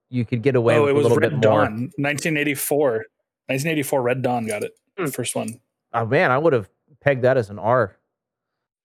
[0.09, 1.61] you could get away Oh, with it a was little Red bit more.
[1.65, 2.89] Dawn, 1984.
[3.47, 4.73] 1984, Red Dawn got it.
[4.97, 5.07] Hmm.
[5.07, 5.59] First one.
[5.93, 6.69] Oh, man, I would have
[7.01, 7.97] pegged that as an R.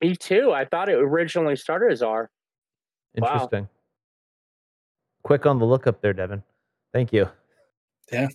[0.00, 0.52] Me too.
[0.52, 2.30] I thought it originally started as R.
[3.16, 3.28] Wow.
[3.34, 3.68] Interesting.
[5.22, 6.42] Quick on the lookup there, Devin.
[6.92, 7.28] Thank you.
[8.12, 8.28] Yeah.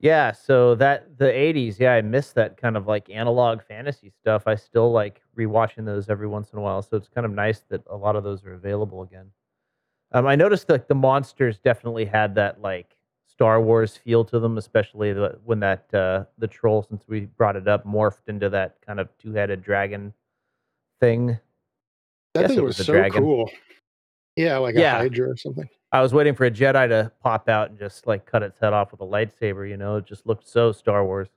[0.00, 4.44] Yeah, so that the 80s, yeah, I miss that kind of like analog fantasy stuff.
[4.46, 7.64] I still like rewatching those every once in a while, so it's kind of nice
[7.68, 9.26] that a lot of those are available again.
[10.12, 14.56] Um, I noticed that the monsters definitely had that like Star Wars feel to them,
[14.56, 18.76] especially the, when that uh, the troll, since we brought it up, morphed into that
[18.86, 20.14] kind of two-headed dragon
[21.00, 21.38] thing.
[22.34, 23.20] That thing it was, was so dragon.
[23.22, 23.50] cool.
[24.36, 24.94] Yeah, like Yeah.
[24.94, 25.68] a Hydra or something.
[25.90, 28.72] I was waiting for a Jedi to pop out and just like cut its head
[28.72, 29.68] off with a lightsaber.
[29.68, 31.28] You know, it just looked so Star Wars.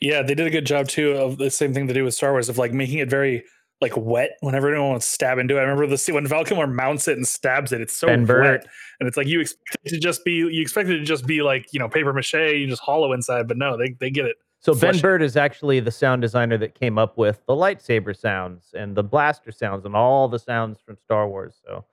[0.00, 2.32] Yeah, they did a good job too of the same thing they do with Star
[2.32, 3.44] Wars of like making it very
[3.80, 5.60] like wet whenever anyone wants to stab into it.
[5.60, 7.80] I remember the scene when Val Kilmer mounts it and stabs it.
[7.80, 8.62] It's so Ben Burtt.
[8.62, 8.66] wet,
[8.98, 11.42] and it's like you expect it to just be you expect it to just be
[11.42, 14.36] like you know paper mache, you just hollow inside, but no, they they get it.
[14.58, 18.72] So Ben Burtt is actually the sound designer that came up with the lightsaber sounds
[18.74, 21.60] and the blaster sounds and all the sounds from Star Wars.
[21.66, 21.84] So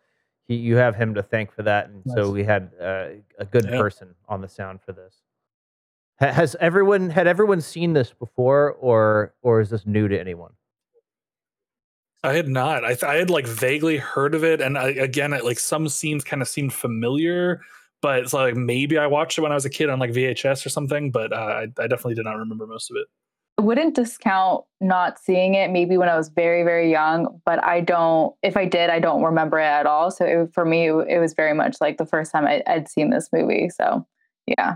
[0.55, 1.89] you have him to thank for that.
[1.89, 2.15] And Nice.
[2.15, 3.07] so we had uh,
[3.39, 3.77] a good Yeah.
[3.79, 5.21] person on the sound for this.
[6.19, 10.51] Has everyone had everyone seen this before, or or is this new to anyone?
[12.23, 12.85] I had not.
[12.85, 15.87] I, th- I had like vaguely heard of it, and I, again, it, like some
[15.89, 17.61] scenes kind of seemed familiar,
[18.03, 20.63] but it's like maybe I watched it when I was a kid on like VHS
[20.63, 21.09] or something.
[21.09, 23.07] But uh, I, I definitely did not remember most of it.
[23.57, 27.81] I wouldn't discount not seeing it maybe when I was very, very young, but I
[27.81, 30.09] don't, if I did, I don't remember it at all.
[30.09, 33.11] So it, for me, it was very much like the first time I, I'd seen
[33.11, 33.69] this movie.
[33.69, 34.05] So
[34.47, 34.75] yeah.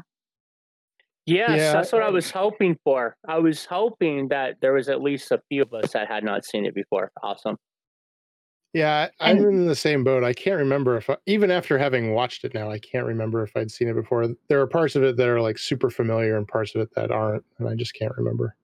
[1.25, 3.17] Yes, Yeah, that's what I I- was hoping for.
[3.27, 6.45] I was hoping that there was at least a few of us that had not
[6.45, 7.11] seen it before.
[7.23, 7.57] Awesome.
[8.73, 10.23] Yeah, I- I'm And- in the same boat.
[10.23, 13.55] I can't remember if, I, even after having watched it now, I can't remember if
[13.57, 14.27] I'd seen it before.
[14.49, 17.09] There are parts of it that are like super familiar and parts of it that
[17.09, 18.55] aren't, and I just can't remember.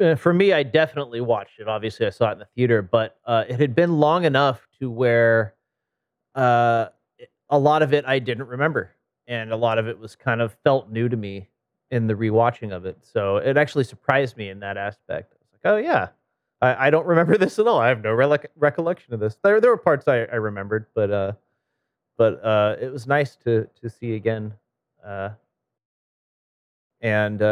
[0.00, 1.68] Uh, for me, I definitely watched it.
[1.68, 4.90] Obviously, I saw it in the theater, but uh, it had been long enough to
[4.90, 5.54] where
[6.34, 6.86] uh,
[7.50, 8.90] a lot of it I didn't remember,
[9.28, 11.48] and a lot of it was kind of felt new to me
[11.90, 12.98] in the rewatching of it.
[13.02, 15.32] So it actually surprised me in that aspect.
[15.34, 16.08] I was like, "Oh yeah,
[16.60, 17.78] I, I don't remember this at all.
[17.78, 19.36] I have no rele- recollection of this.
[19.44, 21.32] There there were parts I, I remembered, but uh,
[22.16, 24.54] but uh, it was nice to to see again.
[25.04, 25.30] Uh,
[27.00, 27.42] and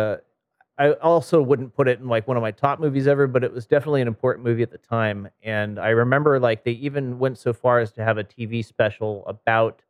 [0.79, 3.53] I also wouldn't put it in like one of my top movies ever, but it
[3.53, 5.29] was definitely an important movie at the time.
[5.43, 9.25] And I remember like they even went so far as to have a TV special
[9.27, 9.83] about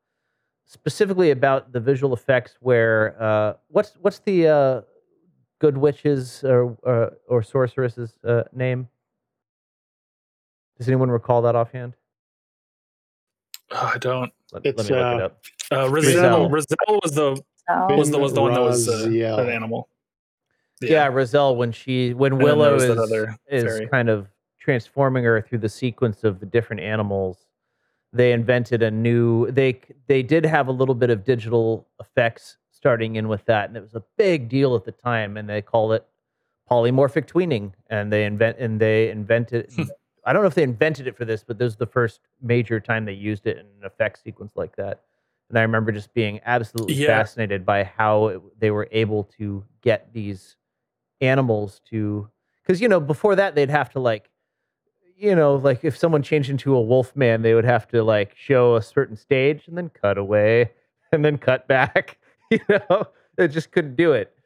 [0.66, 4.80] specifically about the visual effects where uh, what's what's the uh,
[5.60, 8.88] good witches or uh, or sorceress's uh, name?
[10.78, 11.94] Does anyone recall that offhand?
[13.70, 14.32] Oh, I don't.
[14.52, 15.42] Let, It's, let me look it uh, up.
[15.70, 16.50] Uh, Raziel.
[16.50, 16.50] Raziel.
[16.50, 19.38] Raziel was the was the was the one that was uh, Raziel.
[19.38, 19.88] an animal.
[20.90, 22.98] Yeah, Roselle when she when And Willow is
[23.48, 27.46] is kind of transforming her through the sequence of the different animals.
[28.12, 33.16] They invented a new they they did have a little bit of digital effects starting
[33.16, 35.92] in with that and it was a big deal at the time and they called
[35.92, 36.04] it
[36.70, 39.70] polymorphic tweening and they invent and they invented
[40.24, 42.80] I don't know if they invented it for this but this is the first major
[42.80, 45.02] time they used it in an effect sequence like that.
[45.48, 47.06] And I remember just being absolutely Yeah.
[47.08, 50.56] fascinated by how it, they were able to get these
[51.22, 52.28] animals to
[52.62, 54.28] because you know before that they'd have to like
[55.16, 58.36] you know like if someone changed into a wolf man they would have to like
[58.36, 60.70] show a certain stage and then cut away
[61.12, 62.18] and then cut back
[62.52, 63.06] you know?
[63.36, 64.36] They just couldn't do it.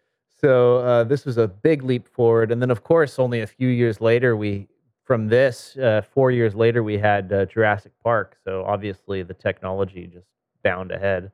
[0.41, 2.53] So uh, this was a big leap forward.
[2.53, 4.69] And then of course only a few years later we
[5.03, 8.37] from this uh, four years later we had uh, jurassic park.
[8.45, 10.27] So obviously the technology just
[10.63, 11.33] bound ahead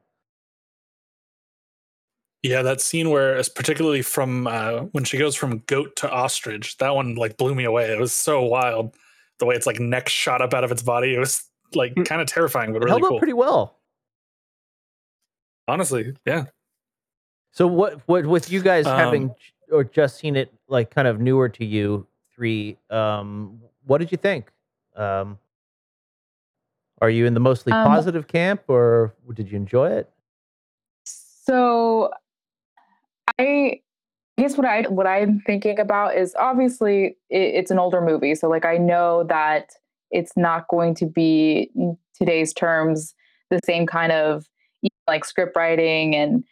[2.42, 6.76] Yeah, that scene where, it's particularly from uh, when she goes from goat to ostrich,
[6.78, 7.92] that one like blew me away.
[7.92, 8.96] It was so wild.
[9.38, 12.04] The way it's like neck shot up out of its body, it was like Mm.
[12.06, 13.16] kind of terrifying, but it really held cool.
[13.16, 13.78] up pretty well
[15.68, 16.46] Honestly, yeah.
[17.52, 19.34] So what what with you guys Um, having
[19.70, 24.18] or just seen it like kind of newer to you three, um, what did you
[24.18, 24.50] think?
[24.96, 25.38] Um,
[27.00, 30.10] are you in the mostly Um, positive camp or did you enjoy it?
[31.04, 32.10] so
[33.38, 33.80] I
[34.38, 38.48] guess what I what I'm thinking about is obviously it, it's an older movie, so
[38.48, 39.70] like I know that
[40.10, 41.70] it's not going to be
[42.14, 43.14] today's terms
[43.50, 44.46] the same kind of
[45.06, 46.44] like script writing and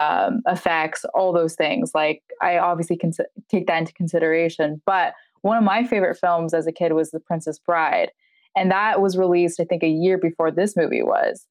[0.00, 1.92] um, effects, all those things.
[1.94, 3.12] Like I obviously can
[3.50, 4.82] take that into consideration.
[4.86, 8.10] But one of my favorite films as a kid was The Princess Bride,
[8.56, 11.46] and that was released I think a year before this movie was,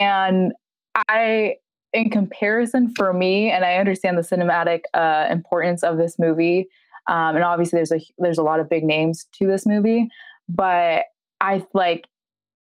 [0.00, 0.52] and
[1.08, 1.56] I
[1.92, 6.68] in comparison for me, and I understand the cinematic uh, importance of this movie,
[7.06, 10.08] um, and obviously there's a there's a lot of big names to this movie,
[10.48, 11.04] but
[11.40, 12.06] I like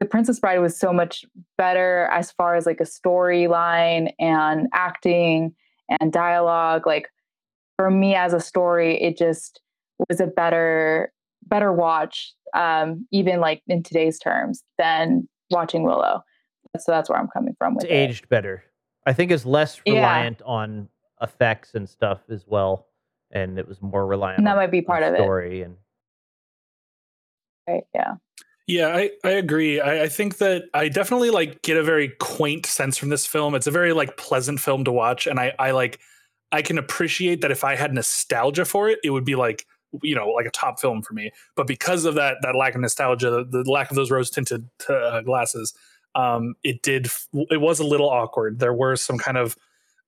[0.00, 1.24] the Princess Bride was so much
[1.58, 5.54] better as far as like a storyline and acting
[6.00, 6.86] and dialogue.
[6.86, 7.08] Like
[7.76, 9.60] for me as a story, it just
[10.08, 11.12] was a better
[11.46, 16.22] better watch, um, even like in today's terms than watching Willow.
[16.78, 17.94] So that's where I'm coming from with It's it.
[17.94, 18.64] aged better.
[19.06, 19.94] I think it's less Yeah.
[19.94, 20.88] reliant on
[21.20, 22.86] effects and stuff as well,
[23.30, 24.38] and it was more reliant.
[24.38, 25.18] And that on, might be part of it.
[25.18, 25.76] story and
[27.68, 27.84] Right?
[27.94, 28.14] Yeah.
[28.66, 29.80] Yeah, I, I agree.
[29.80, 33.54] I, I think that I definitely like get a very quaint sense from this film.
[33.54, 35.98] It's a very like pleasant film to watch, and I I like
[36.52, 39.66] I can appreciate that if I had nostalgia for it, it would be like
[40.02, 41.32] you know like a top film for me.
[41.56, 44.68] But because of that that lack of nostalgia, the, the lack of those rose tinted
[44.88, 45.74] uh, glasses,
[46.14, 47.08] um, it did
[47.50, 48.58] it was a little awkward.
[48.58, 49.56] There were some kind of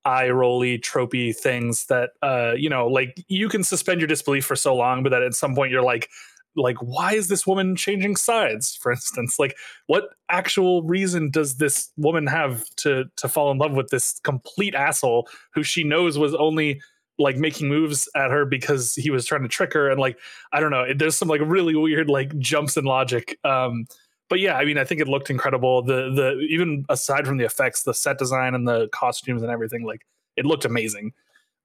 [0.04, 4.54] eye rolly tropey things that uh you know like you can suspend your disbelief for
[4.54, 6.10] so long but that at some point you're like
[6.56, 11.90] like why is this woman changing sides for instance like what actual reason does this
[11.96, 16.34] woman have to to fall in love with this complete asshole who she knows was
[16.34, 16.80] only
[17.18, 20.18] like making moves at her because he was trying to trick her and like
[20.52, 23.86] i don't know there's some like really weird like jumps in logic um
[24.28, 25.82] but yeah i mean i think it looked incredible.
[25.82, 29.84] The the even aside from the effects the set design and the costumes and everything
[29.84, 30.06] like
[30.36, 31.12] it looked amazing.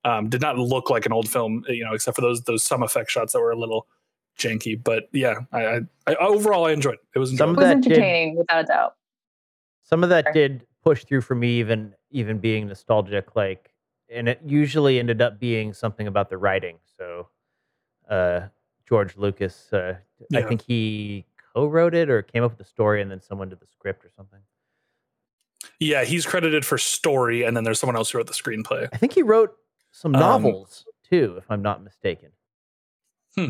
[0.06, 2.84] Um did not look like an old film you know except for those those some
[2.84, 3.88] effect shots that were a little
[4.38, 7.00] janky but yeah i, I, I overall i enjoyed it.
[7.15, 8.95] It was Some It of was that did- entertaining without a doubt.
[9.84, 10.34] some of that Sure.
[10.34, 13.74] did push through for me even even being nostalgic like
[14.10, 16.78] and it usually ended up being something about the writing.
[16.98, 17.28] So
[18.10, 18.48] uh
[18.88, 19.95] george lucas uh,
[20.34, 23.60] i think he co-wrote it or came up with the story and then someone did
[23.60, 24.40] the script or something
[25.80, 28.98] yeah he's credited for story and then there's someone else who wrote the screenplay i
[28.98, 29.56] think he wrote
[29.92, 32.30] some Um, novels too if i'm not mistaken
[33.36, 33.50] Hmm.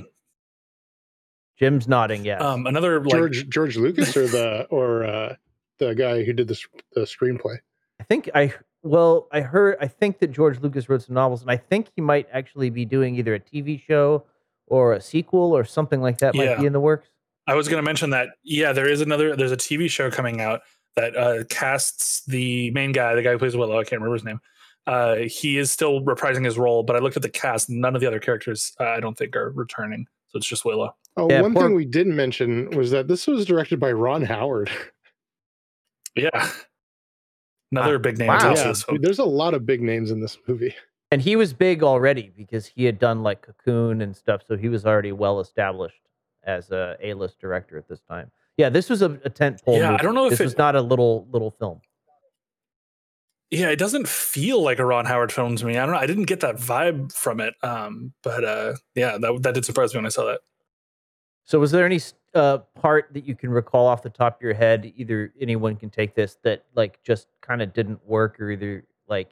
[1.58, 5.36] jim's nodding yes um another like George George Lucas or the or uh,
[5.78, 6.60] the guy who did the,
[6.94, 7.58] the screenplay.
[8.00, 11.50] I think I well, I heard I think that George Lucas wrote some novels, and
[11.52, 14.26] I think he might actually be doing either a TV show
[14.68, 16.58] or a sequel or something like that might Yeah.
[16.60, 17.10] be in the works.
[17.48, 18.30] I was going to mention that.
[18.44, 19.36] Yeah, there is another.
[19.36, 20.62] There's a TV show coming out
[20.96, 23.80] that uh, casts the main guy, the guy who plays Willow.
[23.80, 24.40] I can't remember his name.
[24.88, 27.70] Uh, he is still reprising his role, but I looked at the cast.
[27.70, 30.06] None of the other characters, uh, I don't think, are returning.
[30.30, 30.96] So it's just Willow.
[31.18, 34.24] Oh, Yeah, one poor- thing we didn't mention was that this was directed by Ron
[34.24, 34.70] Howard.
[36.16, 36.50] Yeah,
[37.72, 38.28] another big name.
[38.28, 38.54] Wow.
[38.56, 40.76] yeah, this there's a lot of big names in this movie.
[41.12, 44.70] And he was big already because he had done like Cocoon and stuff, so he
[44.70, 46.02] was already well established
[46.44, 48.32] as a A-list director at this time.
[48.58, 49.78] Yeah, this was a, a tent pole.
[49.78, 51.82] Yeah, I don't know if this it- was not a little little film.
[53.52, 55.76] Yeah, it doesn't feel like a Ron Howard film to me.
[55.76, 56.00] I don't know.
[56.00, 57.56] I didn't get that vibe from it.
[57.64, 60.42] Um, but uh, yeah, that that did surprise me when I saw that.
[61.46, 62.00] So, was there any
[62.36, 64.94] uh, part that you can recall off the top of your head?
[64.96, 69.32] Either anyone can take this that like just kind of didn't work, or either like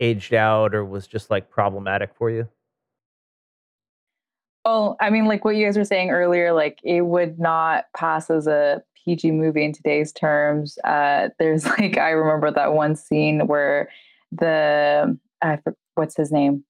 [0.00, 2.48] aged out, or was just like problematic for you.
[4.64, 8.30] Well, I mean, like what you guys were saying earlier, like it would not pass
[8.30, 10.78] as a PG movie in today's terms.
[10.84, 13.88] Uh, there's like I remember that one scene where
[14.32, 16.64] the I for, what's his name,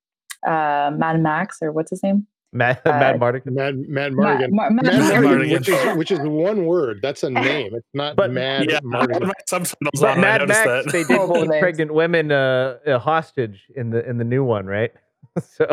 [0.46, 2.26] uh, Mad Max or what's his name?
[2.52, 3.52] Mad, Uh, Mad Mardigan.
[3.52, 4.50] Mad Mad Ma- Mardigan.
[4.50, 5.22] Ma- Mad Mad Mardigan.
[5.22, 5.52] Mardigan, Mardigan.
[5.58, 7.00] which is which is one word.
[7.02, 7.74] That's a name.
[7.74, 9.26] It's not But- Mad yeah, I had Mardigan.
[9.26, 10.16] my subtitles But on.
[10.18, 10.92] and I Mad noticed Max, that.
[10.92, 14.92] they did keep pregnant women uh, uh, hostage in the in the new one, right?
[15.40, 15.66] so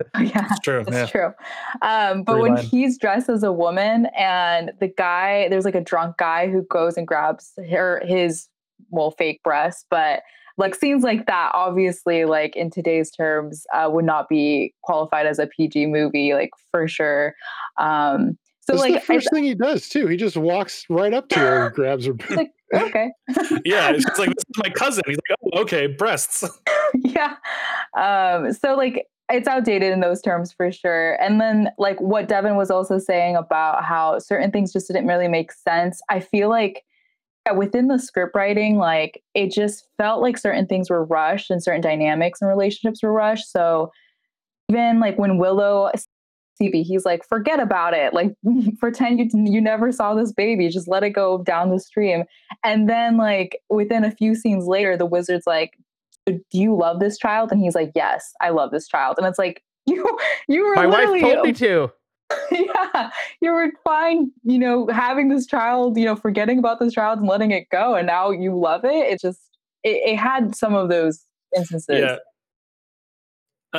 [0.20, 0.46] yeah.
[0.50, 0.84] It's true.
[0.86, 1.32] That's Yeah.
[1.32, 1.34] true.
[1.82, 2.64] Um, but Free when line.
[2.64, 6.96] he's dressed as a woman and the guy, there's like a drunk guy who goes
[6.96, 8.48] and grabs her his
[8.90, 10.22] well fake breast, but
[10.56, 15.38] like scenes like that, obviously, like in today's terms, uh, would not be qualified as
[15.40, 17.34] a PG movie, like for sure.
[17.76, 20.06] Um, so That's like, the I- first thing he does too.
[20.06, 22.14] He just walks right up to her and grabs her.
[22.30, 23.10] like okay,
[23.64, 25.02] Yeah, it's just like this is my cousin.
[25.06, 26.44] He's like, oh, okay, breasts.
[26.94, 27.34] yeah.
[27.98, 31.14] Um, so like it's outdated in those terms for sure.
[31.14, 35.28] And then like what Devin was also saying about how certain things just didn't really
[35.28, 36.00] make sense.
[36.10, 36.84] I feel like
[37.56, 41.80] within the script writing, like it just felt like certain things were rushed and certain
[41.80, 43.50] dynamics and relationships were rushed.
[43.50, 43.92] So
[44.68, 45.90] even like when Willow
[46.60, 48.12] CB, he's like, forget about it.
[48.14, 48.34] Like
[48.78, 50.68] pretend you you never saw this baby.
[50.68, 52.24] Just let it go down the stream.
[52.62, 55.78] And then like within a few scenes later, the wizard's like,
[56.26, 57.52] do you love this child?
[57.52, 59.16] And he's like, yes, I love this child.
[59.18, 61.92] And it's like, you you were my wife literally told me to.
[62.50, 63.10] yeah,
[63.42, 67.28] you were fine, you know, having this child, you know, forgetting about this child and
[67.28, 69.12] letting it go, and now you love it.
[69.12, 69.40] It just
[69.82, 72.00] it, it had some of those instances.
[72.00, 72.16] Yeah.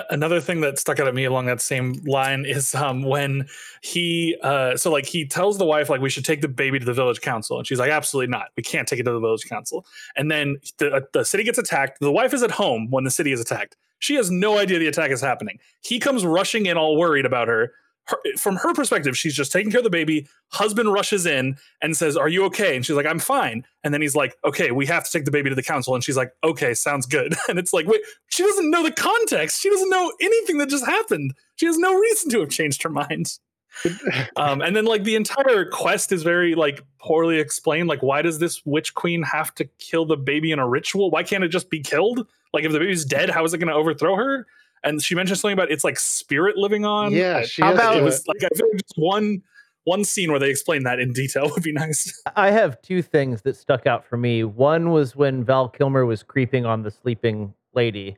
[0.09, 3.47] Another thing that stuck out at me along that same line is um, when
[3.81, 6.85] he, uh, so like he tells the wife like we should take the baby to
[6.85, 9.45] the village council, and she's like, absolutely not, we can't take it to the village
[9.47, 9.85] council.
[10.17, 12.01] And then the uh, the city gets attacked.
[12.01, 13.77] The wife is at home when the city is attacked.
[13.99, 15.59] She has no idea the attack is happening.
[15.81, 17.71] He comes rushing in, all worried about her.
[18.05, 18.17] Her.
[18.37, 20.27] From her perspective, she's just taking care of the baby.
[20.49, 24.01] Husband rushes in and says, "Are you okay?" And she's like, "I'm fine." And then
[24.01, 26.31] he's like, "Okay, we have to take the baby to the council." And she's like,
[26.43, 29.61] "Okay, sounds good." And it's like, wait, she doesn't know the context.
[29.61, 31.33] She doesn't know anything that just happened.
[31.55, 33.37] She has no reason to have changed her mind.
[34.37, 37.87] Um, and then like the entire quest is very like poorly explained.
[37.87, 41.09] Like, why does this witch queen have to kill the baby in a ritual?
[41.09, 42.27] Why can't it just be killed?
[42.53, 44.45] Like, if the baby's dead, how is it going to overthrow her?
[44.85, 47.11] And she mentioned something about it's like spirit living on.
[47.11, 49.41] Yeah, she How about- it was like I feel like just one
[49.83, 52.21] one scene where they explain that in detail would be nice.
[52.35, 54.43] I have two things that stuck out for me.
[54.43, 58.17] One was when Val Kilmer was creeping on the sleeping lady.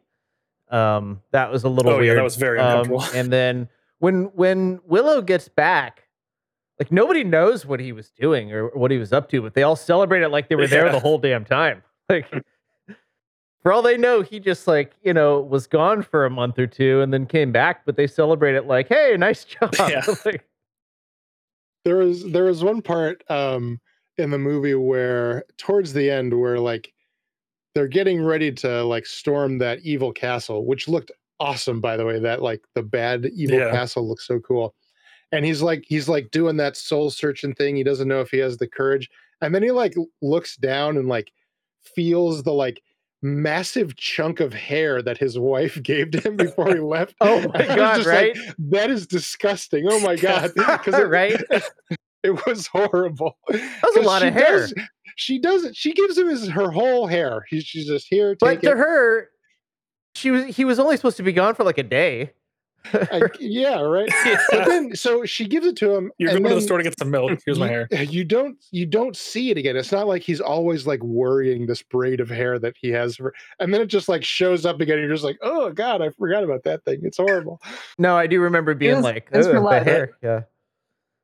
[0.69, 2.17] Um, that was a little Oh, yeah, weird.
[2.19, 6.07] that was very Um, and then when when Willow gets back,
[6.79, 9.63] like nobody knows what he was doing or what he was up to, but they
[9.63, 11.83] all celebrate it like they were there the whole damn time.
[12.09, 12.31] Like
[13.63, 16.67] for all they know, he just like you know was gone for a month or
[16.67, 19.73] two and then came back, but they celebrate it like, hey, nice job.
[19.79, 20.03] Yeah.
[20.25, 20.45] Like,
[21.85, 23.79] there was there was one part um
[24.17, 26.91] in the movie where towards the end where like
[27.75, 32.19] they're getting ready to like storm that evil castle which looked awesome by the way
[32.19, 33.71] that like the bad evil Yeah.
[33.71, 34.73] castle looks so cool
[35.31, 38.39] and he's like he's like doing that soul searching thing he doesn't know if he
[38.39, 39.09] has the courage
[39.41, 41.31] and then he like looks down and like
[41.95, 42.81] feels the like
[43.21, 47.65] massive chunk of hair that his wife gave to him before he left oh my
[47.75, 48.35] god, right?
[48.35, 51.41] like, that is disgusting oh my god 'Cause it- right?
[52.23, 53.37] it was horrible.
[53.49, 54.67] That was a lot of hair.
[55.15, 55.75] she does it.
[55.75, 57.45] She gives him his her whole hair.
[57.49, 58.35] He's she's just here.
[58.39, 58.77] But to it.
[58.77, 59.29] her,
[60.15, 62.33] she was he was only supposed to be gone for like a day.
[63.11, 64.11] I, yeah, right.
[64.51, 66.11] But then, so she gives it to him.
[66.17, 67.39] You're and going to the store to get some milk.
[67.45, 67.87] Here's my you, hair.
[68.03, 69.75] You don't, you don't see it again.
[69.75, 73.33] It's not like he's always like worrying this braid of hair that he has, for,
[73.59, 74.99] and then it just like shows up again.
[74.99, 76.99] You're just like, oh god, I forgot about that thing.
[77.03, 77.61] It's horrible.
[77.97, 80.17] No, I do remember being was- like, it was for "Ugh, the hair.
[80.21, 80.41] Yeah.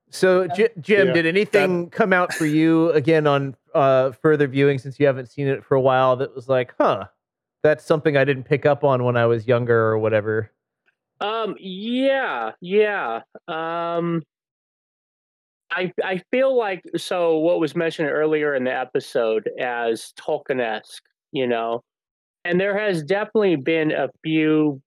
[0.10, 1.14] So, J- Jim, Yeah.
[1.14, 5.48] did anything come out for you again on uh, further viewing since you haven't seen
[5.48, 7.06] it for a while that was like, huh,
[7.64, 10.52] that's something I didn't pick up on when I was younger or whatever?
[11.24, 13.22] Um, yeah, yeah.
[13.48, 14.24] Um,
[15.72, 21.48] I I feel like so what was mentioned earlier in the episode as Tolkien-esque, you
[21.48, 21.82] know,
[22.46, 24.82] and there has definitely been a few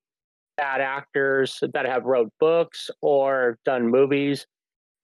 [0.58, 4.46] bad actors that have wrote books or done movies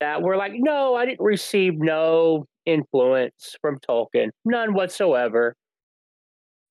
[0.00, 5.56] that were like, no, I didn't receive no influence from Tolkien, none whatsoever.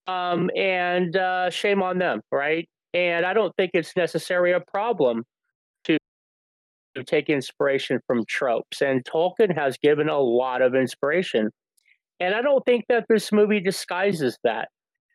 [0.07, 2.67] Um, and uh, shame on them, right?
[2.93, 5.23] And I don't think it's necessarily a problem
[5.85, 5.97] to,
[6.95, 8.81] to take inspiration from tropes.
[8.81, 11.49] And Tolkien has given a lot of inspiration.
[12.19, 14.67] And I don't think that this movie disguises that.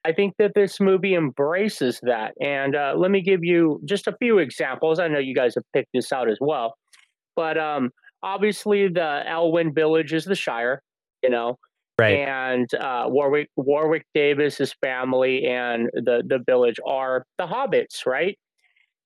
[0.04, 2.32] I think that this movie embraces that.
[2.40, 4.98] And uh, let me give you just a few examples.
[4.98, 6.74] I know you guys have picked this out as well.
[7.34, 7.90] But um,
[8.22, 10.80] obviously, the Nelwyn village is the Shire,
[11.22, 11.56] you know,
[11.98, 12.18] Right.
[12.18, 18.38] and uh, Warwick Warwick Davis, his family, and the the village are the hobbits, right?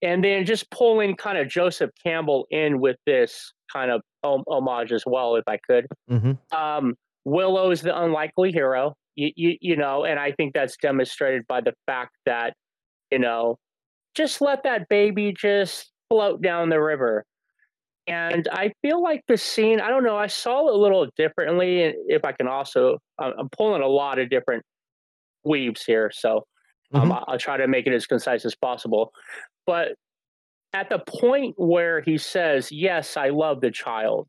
[0.03, 5.05] And then just pulling kind of Joseph Campbell in with this kind of homage as
[5.07, 5.87] well, if I could.
[6.09, 10.77] hmm Um, Willow is the unlikely hero, you, you, you know, and I think that's
[10.79, 12.55] demonstrated by the fact that,
[13.11, 13.57] you know,
[14.15, 17.25] just let that baby just float down the river.
[18.11, 21.85] And I feel like the scene, I don't know, I saw it a little differently.
[21.85, 24.65] And if I can also, I'm pulling a lot of different
[25.45, 26.11] weaves here.
[26.13, 26.43] So
[26.93, 29.13] um, I'll, I'll try to make it as concise as possible.
[29.65, 29.93] But
[30.73, 34.27] at the point where he says, Yes, I love the child,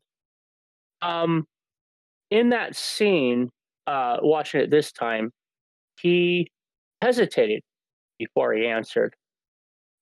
[1.00, 1.44] um,
[2.30, 3.50] in that scene,
[3.88, 5.32] uh, watching it this time,
[6.00, 6.48] he
[7.02, 7.62] hesitated
[8.16, 9.16] before he answered.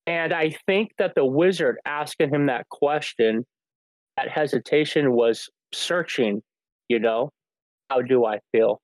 [0.05, 3.43] And I think that the wizard asking him that question,
[4.21, 6.41] that hesitation was searching,
[6.87, 7.29] you know,
[7.89, 8.81] how do I feel?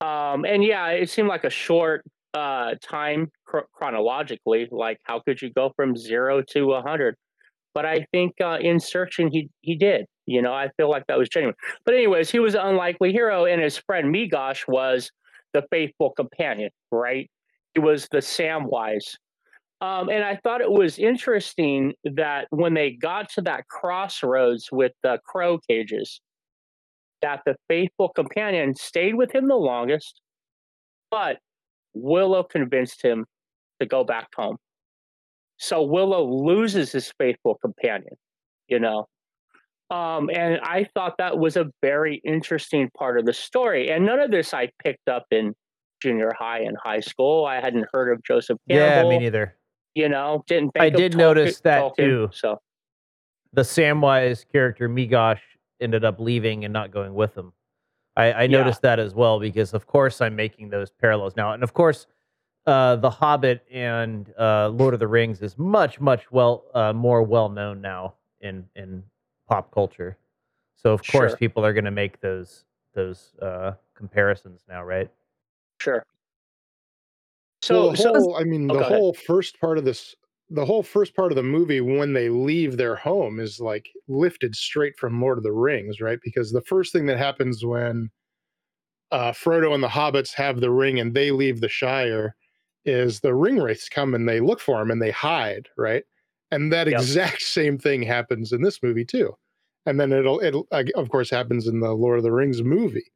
[0.00, 2.04] Um, and yeah, it seemed like a short
[2.34, 4.68] uh, time chro- chronologically.
[4.70, 7.16] Like, how could you go from zero to a hundred?
[7.74, 10.06] But I think uh, in searching, he he did.
[10.26, 11.56] You know, I feel like that was genuine.
[11.84, 15.10] But anyways, he was an unlikely hero, and his friend Meegosh was
[15.52, 16.70] the faithful companion.
[16.90, 17.30] Right?
[17.74, 19.16] He was the Samwise.
[19.80, 24.92] Um, and I thought it was interesting that when they got to that crossroads with
[25.02, 26.20] the crow cages,
[27.22, 30.20] that the faithful companion stayed with him the longest,
[31.10, 31.38] but
[31.94, 33.24] Willow convinced him
[33.80, 34.56] to go back home.
[35.56, 38.16] So Willow loses his faithful companion,
[38.68, 39.06] you know.
[39.90, 43.90] Um, and I thought that was a very interesting part of the story.
[43.90, 45.52] And none of this I picked up in
[46.00, 47.44] junior high and high school.
[47.44, 49.10] I hadn't heard of Joseph Campbell.
[49.10, 49.56] Yeah, me neither.
[49.94, 50.72] You know, didn't.
[50.78, 52.30] I did notice that Tolkien, too.
[52.32, 52.60] So
[53.52, 55.40] The Samwise character, Meegosh,
[55.80, 57.52] ended up leaving and not going with him.
[58.16, 58.58] I, I Yeah.
[58.58, 61.52] noticed that as well because, of course, I'm making those parallels now.
[61.52, 62.06] And of course,
[62.66, 67.22] uh, The Hobbit and uh, Lord of the Rings is much, much well uh, more
[67.22, 69.02] well known now in in
[69.48, 70.16] pop culture.
[70.76, 71.36] So of course, Sure.
[71.36, 72.64] people are going to make those
[72.94, 75.10] those uh, comparisons now, right?
[75.80, 76.04] sure.
[77.68, 79.02] Well, So the so whole, I mean, Oh, the go ahead.
[79.02, 80.14] whole first part of this,
[80.48, 84.54] the whole first part of the movie when they leave their home is like lifted
[84.56, 86.18] straight from Lord of the Rings, right?
[86.22, 88.10] Because the first thing that happens when
[89.10, 92.36] uh, Frodo and the hobbits have the ring and they leave the Shire
[92.84, 96.04] is the ring wraiths come and they look for him and they hide, right?
[96.50, 97.06] And that Yep.
[97.06, 99.34] exact same thing happens in this movie too.
[99.86, 103.10] And then it'll, it'll uh, of course, happens in the Lord of the Rings movie.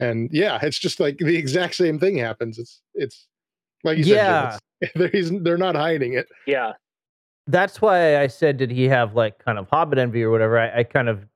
[0.00, 2.58] And yeah, it's just like the exact same thing happens.
[2.58, 3.28] It's, it's
[3.84, 4.58] like you Yeah.
[4.80, 6.26] said, they're, he's- they're not hiding it.
[6.46, 6.72] yeah,
[7.46, 10.58] That's why I said, did he have like kind of Hobbit envy or whatever?
[10.58, 11.26] I, I kind of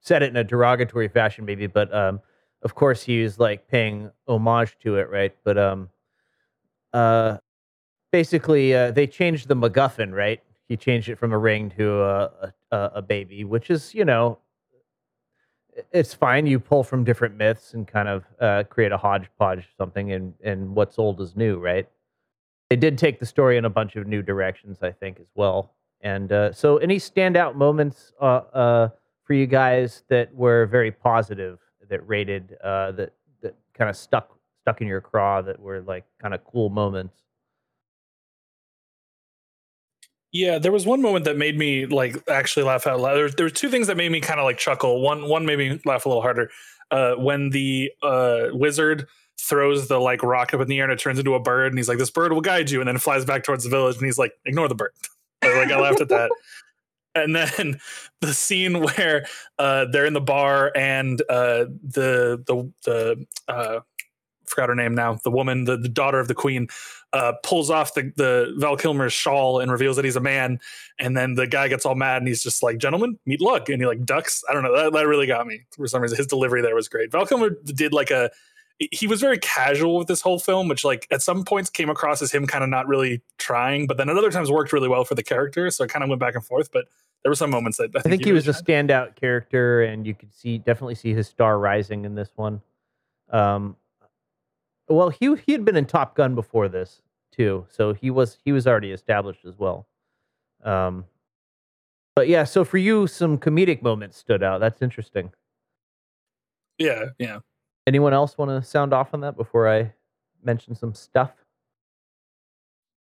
[0.00, 2.20] said it in a derogatory fashion, maybe, but um,
[2.62, 5.34] of course he was like paying homage to it, right?
[5.44, 5.90] But um,
[6.92, 7.38] uh,
[8.12, 10.40] basically uh, they changed the MacGuffin, right?
[10.68, 14.38] He changed it from a ring to a a, a baby, which is you know,
[14.38, 14.47] i-
[15.92, 16.46] it's fine.
[16.46, 20.34] You pull from different myths and kind of uh, create a hodgepodge of something, and
[20.42, 21.88] and what's old is new, right?
[22.70, 25.72] They did take the story in a bunch of new directions, I think, as well.
[26.00, 28.88] And uh, so, any standout moments uh, uh,
[29.24, 31.58] for you guys that were very positive,
[31.88, 36.04] that rated, uh, that that kind of stuck stuck in your craw, that were like
[36.20, 37.14] kind of cool moments?
[40.32, 43.14] Yeah, there was one moment that made me like actually laugh out loud.
[43.14, 45.00] There, there were two things that made me kind of like chuckle.
[45.00, 46.50] One one made me laugh a little harder.
[46.90, 49.06] Uh, when the uh, wizard
[49.40, 51.78] throws the like rock up in the air and it turns into a bird, and
[51.78, 53.96] he's like, "This bird will guide you," and then it flies back towards the village,
[53.96, 54.92] and he's like, "Ignore the bird."
[55.42, 56.30] like I laughed at that.
[57.14, 57.80] And then
[58.20, 59.26] the scene where
[59.58, 63.80] uh, they're in the bar and uh, the the the uh,
[64.48, 65.18] forgot her name now.
[65.22, 66.68] The woman, the, the daughter of the queen,
[67.12, 70.60] uh, pulls off the, the Val Kilmer's shawl and reveals that he's a man.
[70.98, 73.80] And then the guy gets all mad and he's just like, "Gentlemen, meet luck," and
[73.80, 74.44] he like ducks.
[74.48, 74.76] I don't know.
[74.76, 76.16] That, that really got me for some reason.
[76.16, 77.10] His delivery there was great.
[77.10, 78.30] Val Kilmer did like a.
[78.92, 82.22] He was very casual with this whole film, which like at some points came across
[82.22, 85.04] as him kind of not really trying, but then at other times worked really well
[85.04, 85.68] for the character.
[85.70, 86.70] So it kind of went back and forth.
[86.70, 86.84] But
[87.22, 90.06] there were some moments that I think, I think he was a standout character, and
[90.06, 92.60] you could see definitely see his star rising in this one.
[93.30, 93.76] Um,
[94.88, 98.52] well, he he had been in Top Gun before this too, so he was he
[98.52, 99.86] was already established as well.
[100.64, 101.04] Um,
[102.16, 104.60] but yeah, so for you, some comedic moments stood out.
[104.60, 105.30] That's interesting.
[106.78, 107.40] Yeah, yeah.
[107.86, 109.92] Anyone else want to sound off on that before I
[110.42, 111.32] mention some stuff?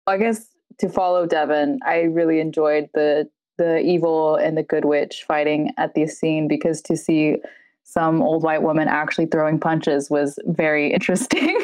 [0.07, 5.23] I guess to follow Devin, I really enjoyed the the evil and the good witch
[5.27, 7.37] fighting at the scene because to see
[7.83, 11.57] some old white woman actually throwing punches was very interesting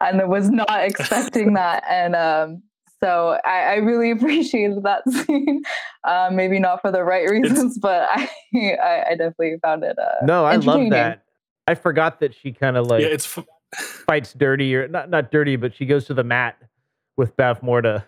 [0.00, 2.62] and I was not expecting that and um,
[3.02, 5.62] so I, I really appreciated that scene
[6.04, 10.24] uh, maybe not for the right reasons but I, I I definitely found it uh,
[10.24, 11.22] No, I love that.
[11.66, 13.44] I forgot that she kind of like yeah, it's f-
[14.06, 16.56] fights dirty or not not dirty, but she goes to the mat
[17.18, 18.04] with Bavmorda.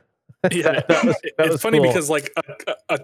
[0.50, 0.62] yeah.
[0.72, 1.88] That- that was- that it's was funny cool.
[1.88, 2.98] because like a, a,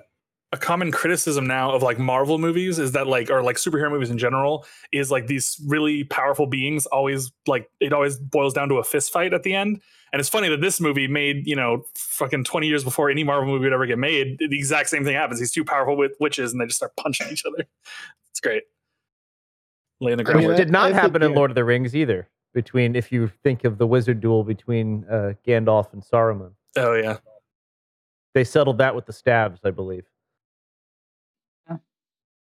[0.52, 4.10] a common criticism now of like Marvel movies is that like or like superhero movies
[4.10, 8.76] in general is like these really powerful beings always like it always boils down to
[8.76, 9.80] a fist fight at the end.
[10.12, 13.52] And it's funny that this movie made, you know, fucking 20 years before any Marvel
[13.52, 15.40] movie would ever get made, the exact same thing happens.
[15.40, 17.64] These two powerful wi- witches and they just start punching each other.
[18.30, 18.64] It's great.
[20.00, 20.54] Laying the I mean, Which groundwork.
[20.54, 21.36] I- did not I think, happen in yeah.
[21.36, 22.28] Lord of the Rings either.
[22.52, 27.16] Between if you think of the wizard duel between uh, Gandalf and Saruman, oh yeah.
[28.34, 30.04] they settled that with the stabs, I believe.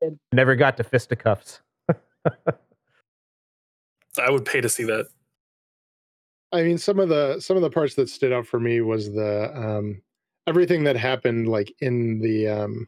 [0.01, 0.09] Yeah.
[0.31, 1.61] Never got to fisticuffs.
[4.17, 5.07] I would pay to see that.
[6.51, 9.11] I mean, some of the some of the parts that stood out for me was
[9.11, 10.01] the um,
[10.47, 12.87] everything that happened, like in the um,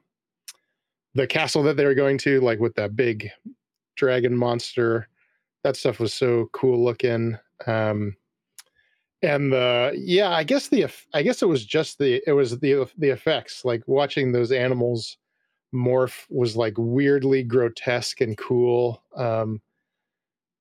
[1.15, 3.29] the castle that they were going to, like with that big
[3.95, 5.09] dragon monster.
[5.63, 7.37] That stuff was so cool looking.
[7.65, 8.15] Um,
[9.21, 12.89] and the yeah, I guess the I guess it was just the it was the
[12.97, 15.17] the effects, like watching those animals
[15.73, 19.01] morph was like weirdly grotesque and cool.
[19.15, 19.61] Um,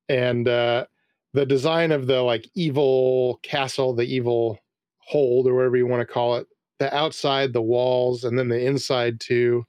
[0.08, 0.86] and uh,
[1.32, 4.58] the design of the like evil castle, the evil
[4.98, 6.46] hold, or whatever you want to call it,
[6.78, 9.64] the outside, the walls, and then the inside too,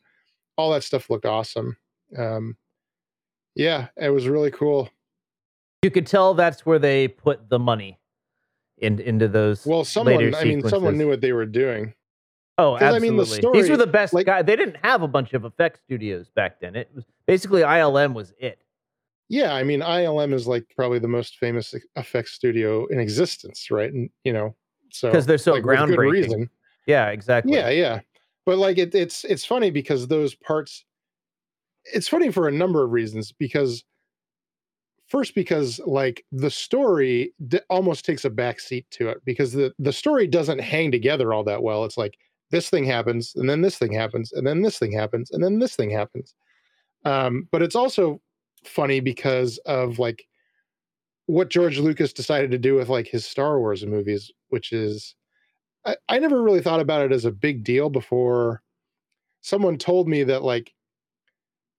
[0.58, 1.78] all that stuff looked awesome.
[2.18, 2.58] Um,
[3.56, 4.90] yeah, it was really cool.
[5.84, 8.00] You could tell that's where they put the money
[8.78, 9.66] in, into those.
[9.66, 11.94] Well, someone, I mean, someone knew what they were doing.
[12.60, 13.10] Oh, 'Cause, I absolutely.
[13.10, 14.46] mean, the These were the best like- guys.
[14.46, 16.76] They didn't have a bunch of effects studios back then.
[16.76, 18.60] It was basically ILM was it.
[19.30, 23.92] Yeah, I mean, ILM is like probably the most famous effects studio in existence, right?
[23.92, 24.56] And you know,
[24.90, 26.12] so because they're so like, groundbreaking.
[26.12, 26.50] reason.
[26.88, 27.54] Yeah, exactly.
[27.54, 28.00] Yeah, yeah.
[28.46, 30.86] But like it, it's it's funny because those parts
[31.94, 33.84] it's funny for a number of reasons because
[35.08, 39.94] first because like the story d- almost takes a backseat to it because the the
[39.94, 41.84] story doesn't hang together all that well.
[41.86, 42.18] It's like
[42.52, 45.60] this thing happens and then this thing happens and then this thing happens and then
[45.60, 46.36] this thing happens.
[47.06, 48.22] Um but it's also
[48.64, 50.28] funny because of like
[51.28, 55.16] what George Lucas decided to do with like his Star Wars movies, which is
[55.86, 58.62] I, I never really thought about it as a big deal before
[59.42, 60.74] someone told me that like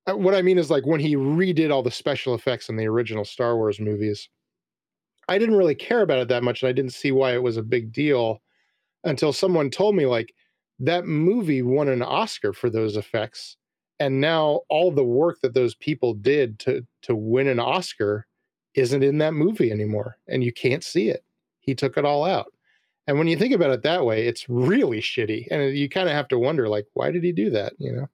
[0.08, 2.86] uh, what I mean is like when he redid all the special effects in the
[2.86, 4.28] original Star Wars movies,
[5.28, 7.56] I didn't really care about it that much and I didn't see why it was
[7.56, 8.40] a big deal
[9.04, 10.34] until someone told me like
[10.80, 13.56] that movie won an Oscar for those effects
[14.00, 18.26] and now all the work that those people did to to win an Oscar
[18.74, 21.24] isn't in that movie anymore and you can't see it.
[21.60, 22.52] He took it all out.
[23.08, 25.46] And when you think about it that way, it's really shitty.
[25.50, 27.72] And you kind of have to wonder, like, why did he do that?
[27.78, 28.08] You know?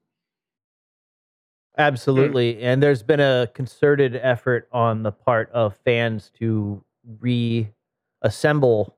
[1.77, 2.61] Absolutely.
[2.63, 6.83] And there's been a concerted effort on the part of fans to
[7.19, 8.97] reassemble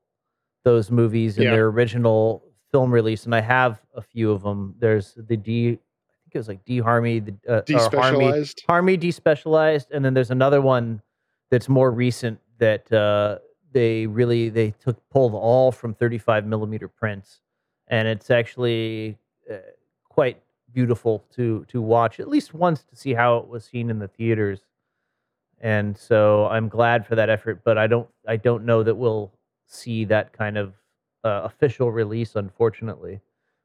[0.64, 1.52] those movies in Yeah.
[1.52, 2.42] their original
[2.72, 3.24] film release.
[3.24, 4.74] And I have a few of them.
[4.78, 8.60] There's the D, I think it was like D Harmy, the uh, or Harmy, Despecialized.
[8.66, 11.02] Harmy despecialized, and then there's another one
[11.50, 13.38] that's more recent that uh,
[13.72, 17.40] they really they took pulled all from 35 millimeter prints,
[17.88, 19.18] and it's actually
[19.50, 19.56] uh,
[20.08, 20.42] quite
[20.72, 24.08] beautiful to to watch at least once to see how it was seen in the
[24.08, 24.60] theaters.
[25.60, 29.32] And so I'm glad for that effort, but I don't I don't know that we'll
[29.66, 30.74] see that kind of
[31.26, 33.20] uh, official release, unfortunately.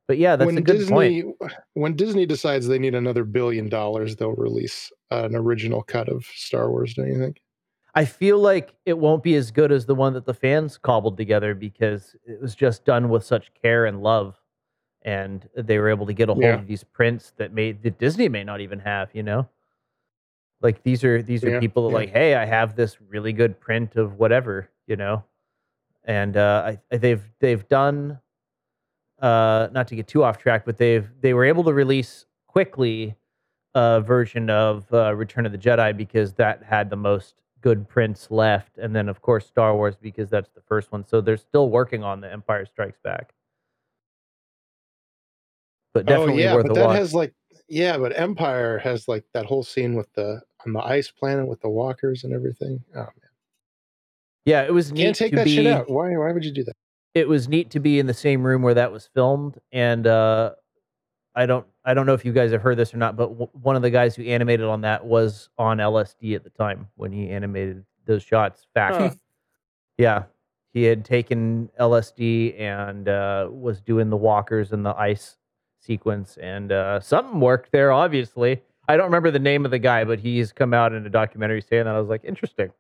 [0.08, 1.26] But yeah, that's when a good point.
[1.74, 6.70] When Disney decides they need another billion dollars, they'll release an original cut of Star
[6.70, 6.94] Wars.
[6.96, 7.42] Don't you think?
[7.94, 11.18] I feel like it won't be as good as the one that the fans cobbled
[11.18, 14.38] together because it was just done with such care and love,
[15.04, 16.56] and they were able to get a hold Yeah.
[16.56, 19.10] of these prints that made that Disney may not even have.
[19.14, 19.50] You know,
[20.62, 21.98] like these are these are Yeah, people that yeah.
[22.00, 24.70] like, hey, I have this really good print of whatever.
[24.88, 25.24] You know,
[26.06, 28.20] and uh, I, they've they've done
[29.22, 33.16] uh, not to get too off track, but they've they were able to release quickly
[33.76, 38.32] a version of uh, Return of the Jedi because that had the most good prints
[38.32, 41.06] left, and then of course Star Wars because that's the first one.
[41.06, 43.34] So they're still working on the Empire Strikes Back,
[45.94, 46.98] but definitely oh yeah, worth but a that watch.
[46.98, 47.34] has like
[47.70, 51.62] yeah, but Empire has like that whole scene with the on the ice planet with
[51.62, 52.84] the walkers and everything.
[52.96, 53.31] Oh man,
[54.46, 55.56] yeah, it was can't neat take to that be.
[55.56, 55.90] shit out.
[55.90, 56.10] Why?
[56.18, 56.74] Why would you do that?
[57.14, 60.52] it was neat to be in the same room where that was filmed and uh
[61.36, 63.50] i don't i don't know if you guys have heard this or not but w-
[63.52, 67.12] one of the guys who animated on that was on lsd at the time when
[67.12, 69.10] he animated those shots back Huh.
[69.98, 70.24] yeah
[70.74, 75.36] he had taken lsd and uh was doing the walkers and the ice
[75.82, 80.06] sequence and uh something worked there obviously i don't remember the name of the guy
[80.06, 82.72] but he's come out in a documentary saying that i was like interesting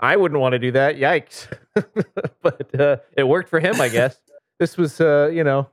[0.00, 0.96] I wouldn't want to do that.
[0.96, 1.46] Yikes.
[2.42, 4.18] but uh, it worked for him, I guess.
[4.58, 5.68] this was, uh, you know,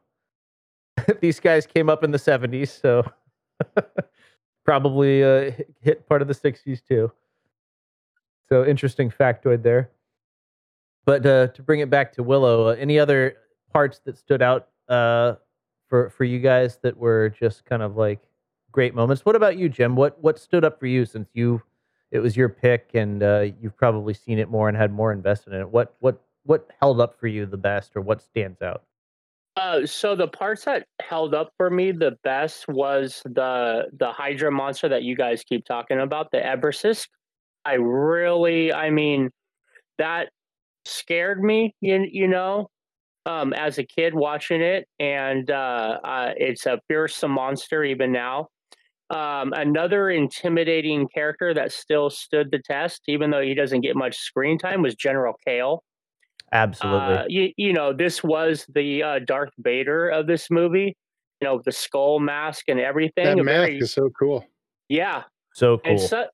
[1.22, 3.10] these guys came up in the 70s, so
[4.66, 5.52] probably uh,
[5.82, 7.12] hit- part of the 60s too.
[8.50, 9.90] So interesting factoid there.
[11.06, 13.38] But uh, to bring it back to Willow, uh, any other
[13.72, 15.36] parts that stood out uh,
[15.88, 18.20] for for you guys that were just kind of like
[18.72, 19.26] great moments?
[19.26, 19.96] What about you, Jim?
[19.96, 21.62] What what stood up for you since you
[22.12, 25.54] it was your pick and uh, you've probably seen it more and had more invested
[25.54, 25.70] in it.
[25.70, 28.84] What what what held up for you the best, or what stands out?
[29.58, 34.52] Uh, so the parts that held up for me the best was the the Hydra
[34.52, 37.08] monster that you guys keep talking about, the Eborsisk.
[37.66, 39.30] I really, I mean,
[39.98, 40.30] that
[40.86, 41.74] scared me.
[41.82, 42.70] You you know,
[43.26, 48.48] um, as a kid watching it, and uh, uh, it's a fearsome monster even now.
[49.10, 54.18] Um, another intimidating character that still stood the test, even though he doesn't get much
[54.18, 55.80] screen time, was General Kael.
[56.52, 57.16] Absolutely.
[57.16, 60.96] Uh, you, you know, this was the uh, Darth Vader of this movie.
[61.42, 63.26] You know, the skull mask and everything.
[63.38, 64.46] That mask very- is so cool.
[64.90, 65.92] yeah, so cool.
[65.92, 66.26] and su-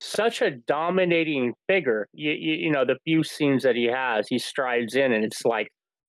[0.00, 2.06] such a dominating figure.
[2.12, 5.44] You, you, you know, the few scenes that he has, he strides in, and it's
[5.44, 5.68] like,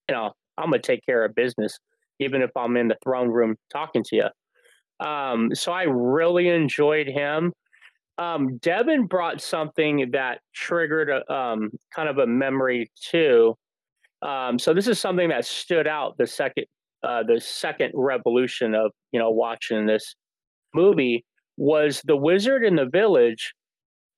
[0.09, 1.77] you know, I'm gonna take care of business,
[2.19, 4.27] even if I'm in the throne room talking to you.
[4.99, 7.53] Um, so I really enjoyed him.
[8.17, 13.55] Um, Devin brought something that triggered a, um, kind of a memory too.
[14.21, 16.65] Um, so this is something that stood out the second,
[17.03, 20.15] uh, the second revolution of you know watching this
[20.73, 21.25] movie
[21.57, 23.53] was the wizard in the village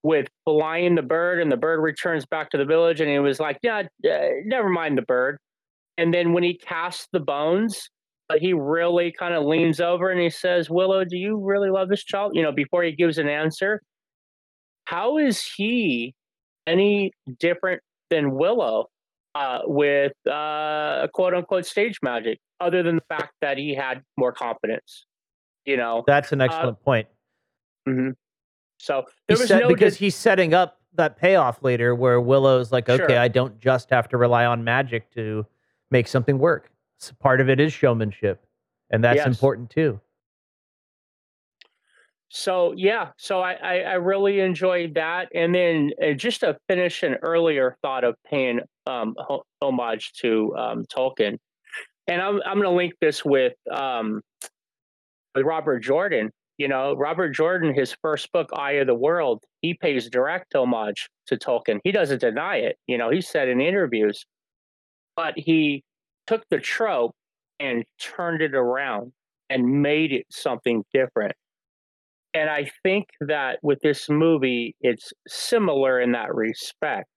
[0.03, 3.39] with flying the bird and the bird returns back to the village and he was
[3.39, 5.37] like yeah uh, never mind the bird
[5.97, 7.89] and then when he casts the bones
[8.29, 11.89] uh, he really kind of leans over and he says willow do you really love
[11.89, 13.81] this child you know before he gives an answer
[14.85, 16.13] how is he
[16.67, 18.87] any different than willow
[19.35, 24.31] uh, with uh, quote unquote stage magic other than the fact that he had more
[24.31, 25.05] confidence
[25.65, 27.07] you know That's an excellent point.
[27.85, 28.11] hmm
[28.77, 32.87] So He was said- no because he's setting up that payoff later where Willow's like,
[32.87, 33.19] okay, Sure.
[33.19, 35.45] I don't just have to rely on magic to
[35.91, 36.71] make something work.
[37.19, 38.43] Part of it is showmanship,
[38.89, 39.27] and that's Yes.
[39.27, 39.99] important too.
[42.29, 43.11] so yeah.
[43.17, 47.77] So I, I I really enjoyed that, and then uh, just to finish an earlier
[47.81, 51.37] thought of paying um, ho- homage to um, Tolkien,
[52.07, 54.21] and I'm I'm going to link this with um,
[55.33, 56.31] with Robert Jordan.
[56.57, 61.09] You know, Robert Jordan, his first book, Eye of the World, he pays direct homage
[61.27, 61.79] to Tolkien.
[61.83, 62.77] He doesn't deny it.
[62.87, 64.25] You know, he said in interviews,
[65.15, 65.83] but he
[66.27, 67.15] took the trope
[67.59, 69.11] and turned it around
[69.49, 71.33] and made it something different.
[72.33, 77.07] And I think that with this movie, it's similar in that respect.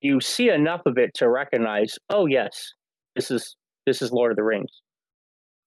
[0.00, 2.72] You see enough of it to recognize, oh yes,
[3.16, 3.56] this is
[3.86, 4.70] this is Lord of the Rings.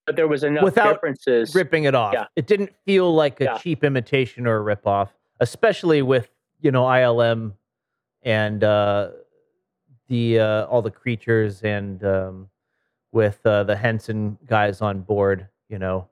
[0.06, 1.54] But there was enough Without differences.
[1.54, 2.14] Ripping it off.
[2.14, 2.26] Yeah.
[2.36, 3.58] It didn't feel like a Yeah.
[3.58, 5.10] cheap imitation or a ripoff,
[5.40, 6.30] especially with
[6.62, 7.54] you know ILM
[8.24, 9.10] and uh,
[10.08, 12.50] the uh, all the creatures and um,
[13.12, 15.48] with uh, the Henson guys on board.
[15.70, 16.08] you know.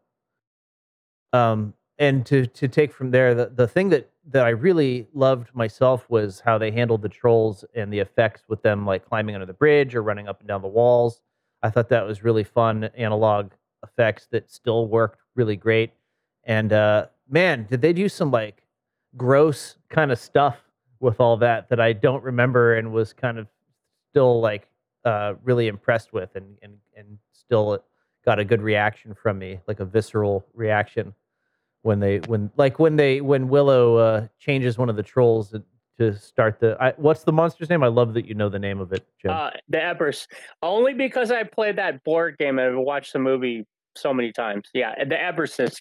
[1.34, 5.54] Um, and to to take from there, the the thing that that I really loved
[5.56, 9.46] myself was how they handled the trolls and the effects with them like climbing under
[9.46, 11.22] the bridge or running up and down the walls.
[11.64, 13.52] I thought that was really fun analog
[13.84, 15.92] effects that still worked really great.
[16.44, 18.64] And uh, man, did they do some like
[19.16, 20.58] gross kind of stuff
[21.00, 23.48] with all that that I don't remember and was kind of
[24.12, 24.67] still like
[25.08, 27.84] uh, really impressed with and and and still
[28.26, 31.14] got a good reaction from me, like a visceral reaction
[31.84, 35.64] when they when like when they when Willow uh, changes one of the trolls to,
[36.14, 37.84] start the I, what's the monster's name?
[37.84, 39.32] I love that you know the name of it, Jim.
[39.32, 40.28] Uh, the Ebrus.
[40.62, 44.70] Only because I played that board game and I've watched the movie so many times.
[44.76, 45.80] Yeah, the Eborsisk.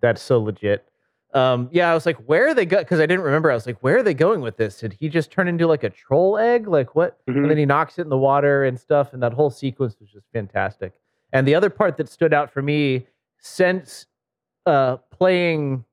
[0.00, 0.86] That's so legit.
[1.34, 2.84] Um, yeah, I was like, where are they going?
[2.84, 3.50] Because I didn't remember.
[3.50, 4.78] I was like, where are they going with this?
[4.78, 6.68] Did he just turn into like a troll egg?
[6.68, 7.18] Like what?
[7.26, 7.36] Mhm.
[7.38, 9.12] And then he knocks it in the water and stuff.
[9.12, 10.92] And that whole sequence was just fantastic.
[11.32, 13.08] And the other part that stood out for me
[13.40, 14.06] since
[14.66, 15.84] uh, playing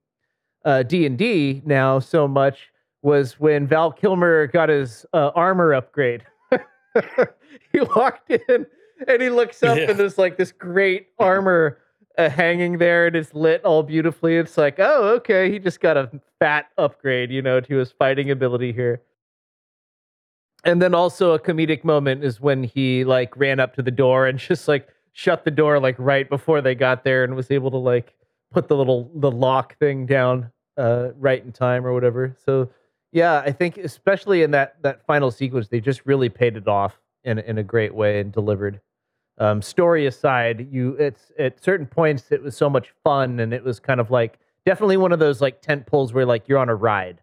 [0.63, 2.69] uh, D and D now so much
[3.01, 6.23] was when Val Kilmer got his uh, armor upgrade.
[7.71, 8.65] he walked in
[9.07, 9.89] and he looks up Yeah.
[9.89, 11.79] and there's like this great armor
[12.17, 14.37] uh, hanging there and it's lit all beautifully.
[14.37, 16.09] It's like, oh, okay, he just got a
[16.39, 19.01] fat upgrade, you know, to his fighting ability here.
[20.63, 24.27] And then also a comedic moment is when he like ran up to the door
[24.27, 27.71] and just like shut the door like right before they got there and was able
[27.71, 28.13] to like
[28.51, 32.35] put the little the lock thing down uh right in time or whatever.
[32.45, 32.69] So
[33.11, 36.99] yeah, I think especially in that that final sequence, they just really paid it off
[37.23, 38.79] in in a great way and delivered.
[39.41, 43.63] Um, story aside, you it's at certain points it was so much fun and it
[43.63, 44.37] was kind of like
[44.67, 47.19] definitely one of those like tent poles where like you're on a ride,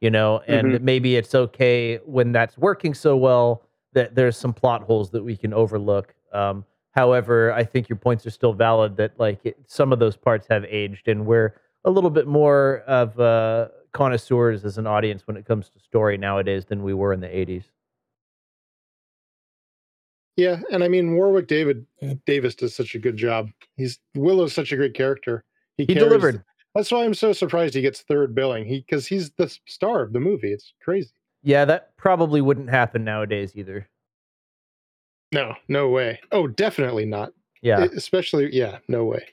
[0.00, 3.62] you know, and maybe it's okay when that's working so well
[3.92, 6.12] that there's some plot holes that we can overlook.
[6.32, 10.16] Um, however, I think your points are still valid that like it, some of those
[10.16, 11.54] parts have aged and we're
[11.84, 16.18] a little bit more of uh, connoisseurs as an audience when it comes to story
[16.18, 17.66] nowadays than we were in the 80s.
[20.40, 22.14] Yeah, and I mean Warwick David Yeah.
[22.24, 23.50] Davis does such a good job.
[23.76, 25.44] He's Willow's such a great character.
[25.76, 26.42] He carries- delivered.
[26.74, 28.64] That's why I'm so surprised he gets third billing.
[28.64, 30.50] He because he's the star of the movie.
[30.52, 31.10] It's crazy.
[31.42, 33.86] Yeah, that probably wouldn't happen nowadays either.
[35.32, 36.20] No, no way.
[36.32, 37.32] Oh, definitely not.
[37.62, 37.84] Yeah.
[37.94, 39.26] Especially, yeah, no way.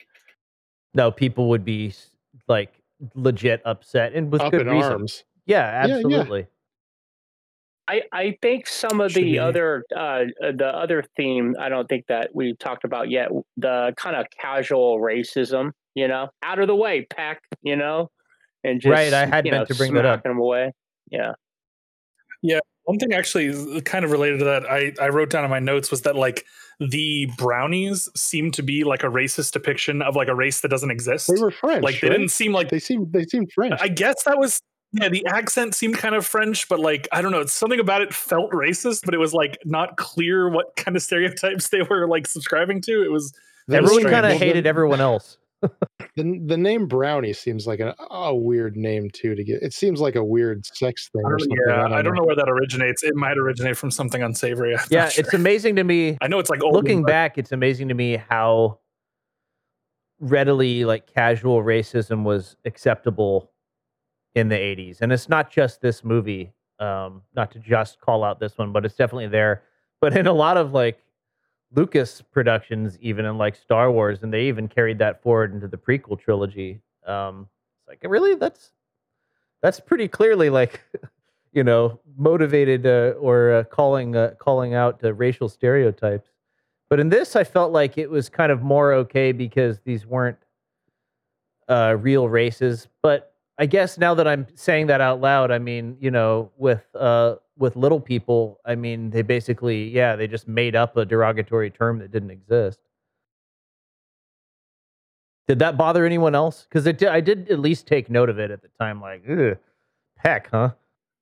[0.94, 1.94] no, people would be
[2.48, 2.72] like
[3.14, 4.92] legit upset and with Up good in reason.
[4.92, 5.24] arms.
[5.46, 5.94] Yeah, yeah.
[5.96, 6.46] absolutely.
[7.88, 11.68] I, I think some of Should the be- other uh, uh, the other theme I
[11.70, 16.58] don't think that we talked about yet the kind of casual racism you know out
[16.58, 18.10] of the way peck you know
[18.62, 20.16] and just Right, I had meant know, to bring that up.
[20.20, 20.72] smacking them away
[21.10, 21.32] yeah
[22.42, 25.58] yeah One thing actually kind of related to that I, I wrote down in my
[25.60, 26.44] notes was that like
[26.80, 30.90] the brownies seem to be like a racist depiction of like a race that doesn't
[30.92, 31.26] exist.
[31.34, 31.82] They were French.
[31.82, 32.16] like they right?
[32.16, 33.74] didn't seem like They seem they seemed French.
[33.80, 34.60] I guess that was
[34.92, 38.14] yeah, the accent seemed kind of French, but like I don't know, something about it
[38.14, 42.26] felt racist, but it was like not clear what kind of stereotypes they were like
[42.26, 43.02] subscribing to.
[43.04, 43.32] It was
[43.66, 45.38] The Everyone kind of hated everyone else.
[46.16, 49.62] The, the name Brownie seems like a, a weird name too to get.
[49.62, 51.58] It seems like a weird sex thing I or don't, something.
[51.68, 53.04] yeah, I don't know where that originates.
[53.04, 54.74] It might originate from something unsavory.
[54.76, 56.18] I'm Yeah, not it's amazing to me.
[56.20, 58.80] I know it's like old Looking but- back, it's amazing to me how
[60.18, 63.52] readily like casual racism was acceptable
[64.38, 65.00] in the 80s.
[65.00, 68.84] And it's not just this movie, um, not to just call out this one, but
[68.84, 69.62] it's definitely there.
[70.00, 71.00] But in a lot of like
[71.74, 75.76] Lucas productions, even in like Star Wars, and they even carried that forward into the
[75.76, 76.80] prequel trilogy.
[77.06, 77.48] Um,
[77.80, 78.72] it's like really that's
[79.60, 80.82] that's pretty clearly like
[81.52, 86.30] you know motivated uh, or uh, calling uh, calling out racial stereotypes.
[86.88, 90.38] But in this, I felt like it was kind of more okay because these weren't
[91.68, 92.88] uh, real races.
[93.02, 93.27] But
[93.58, 97.36] I guess now that I'm saying that out loud, I mean, you know, with uh,
[97.56, 101.98] with little people, I mean, they basically, yeah, they just made up a derogatory term
[101.98, 102.78] that didn't exist.
[105.48, 106.66] Did that bother anyone else?
[106.68, 109.00] Because I did at least take note of it at the time.
[109.00, 109.56] Like, Ugh,
[110.16, 110.70] heck, huh?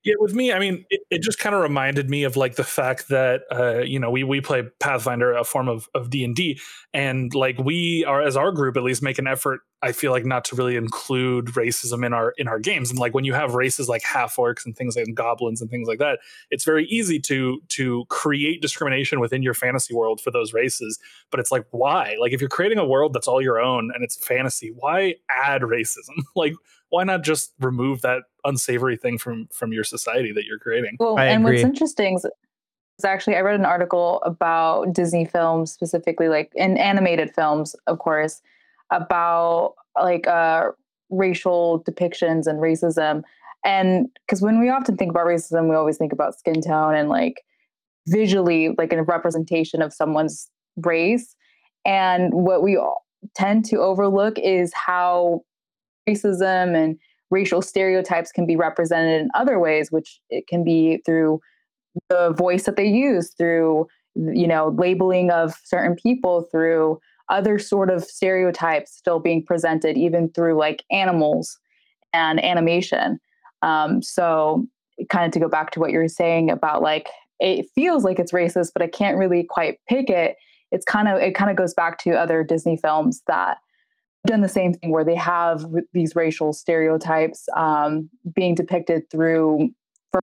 [0.07, 2.63] Yeah, with me, I mean, it, it just kind of reminded me of like the
[2.63, 6.33] fact that uh, you know we we play Pathfinder, a form of of D and
[6.37, 6.61] D,
[6.95, 9.63] and like we are as our group at least make an effort.
[9.83, 13.15] I feel like not to really include racism in our in our games, and like
[13.15, 16.21] when you have races like half orcs and things like goblins and things like that,
[16.53, 21.01] it's very easy to to create discrimination within your fantasy world for those races.
[21.33, 22.17] But it's like why?
[22.21, 25.63] Like if you're creating a world that's all your own and it's fantasy, why add
[25.63, 26.15] racism?
[26.37, 26.55] like
[26.91, 30.97] why not just remove that unsavory thing from from your society that you're creating?
[30.99, 36.28] Well, I and what's interesting is actually I read an article about Disney films specifically
[36.28, 38.41] like in animated films of course
[38.91, 40.70] about like uh
[41.11, 43.22] racial depictions and racism.
[43.64, 47.09] And because when we often think about racism we always think about skin tone and
[47.09, 47.43] like
[48.09, 51.34] visually like a representation of someone's race.
[51.84, 52.80] And what we
[53.34, 55.43] tend to overlook is how
[56.09, 56.99] racism and
[57.31, 61.41] racial stereotypes can be represented in other ways which it can be through
[62.09, 66.99] the voice that they use through you know labeling of certain people through
[67.29, 71.59] other sort of stereotypes still being presented even through like animals
[72.13, 73.19] and animation.
[73.63, 74.67] Um, so
[75.11, 78.19] kind of to go back to what you were saying about like it feels like
[78.19, 80.37] it's racist but i can't really quite pick it.
[80.73, 83.59] It's kind of it kind of goes back to other disney films that
[84.27, 89.70] done the same thing where they have these racial stereotypes um, being depicted through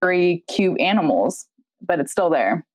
[0.01, 1.47] furry cute animals
[1.86, 2.66] but it's still there.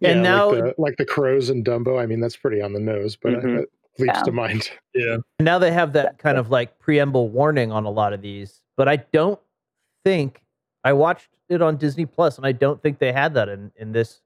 [0.00, 2.00] Yeah, and now, like the, like the, crows and Dumbo.
[2.00, 3.58] I mean, that's pretty on the nose, but mm-hmm.
[3.58, 4.22] it leaps yeah.
[4.22, 4.70] to mind.
[4.94, 5.18] Yeah.
[5.38, 8.88] Now they have that kind of like preamble warning on a lot of these, but
[8.88, 9.38] I don't
[10.04, 10.42] think
[10.82, 13.92] I watched it on Disney Plus, and I don't think they had that in in
[13.92, 14.20] this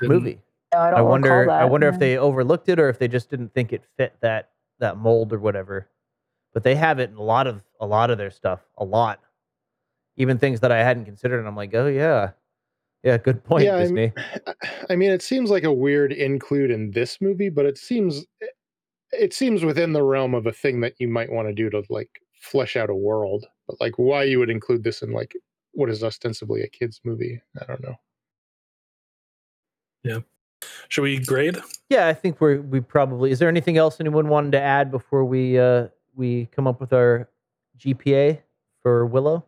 [0.00, 0.40] movie.
[0.72, 1.50] No, I, I wonder.
[1.50, 4.50] I wonder if they overlooked it or if they just didn't think it fit that
[4.80, 5.88] that mold or whatever.
[6.54, 9.20] But they have it in a lot of a lot of their stuff, a lot.
[10.16, 12.32] Even things that I hadn't considered, and I'm like, oh yeah,
[13.02, 14.12] yeah, good point, yeah, Disney.
[14.90, 18.26] I mean, it seems like a weird include in this movie, but it seems
[19.12, 21.82] it seems within the realm of a thing that you might want to do to
[21.88, 22.10] like
[22.40, 23.46] flesh out a world.
[23.66, 25.34] But like, why you would include this in like
[25.72, 27.40] what is ostensibly a kids movie?
[27.60, 27.94] I don't know.
[30.02, 30.20] Yeah.
[30.88, 31.58] Should we grade?
[31.88, 33.30] Yeah, I think we're we probably.
[33.30, 36.92] Is there anything else anyone wanted to add before we uh we come up with
[36.92, 37.28] our
[37.78, 38.40] GPA
[38.82, 39.44] for Willow?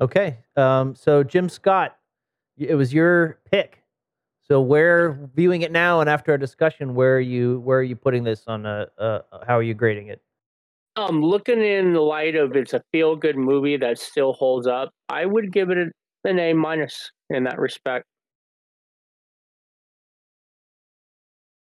[0.00, 0.38] Okay.
[0.56, 1.96] Um, so Jim Scott,
[2.58, 3.82] it was your pick.
[4.42, 7.96] So where viewing it now and after our discussion, where are you where are you
[7.96, 10.20] putting this on a, uh, how are you grading it?
[10.96, 14.92] Um, looking in the light of it's a feel good movie that still holds up,
[15.08, 15.92] I would give it
[16.24, 18.06] an A minus in that respect.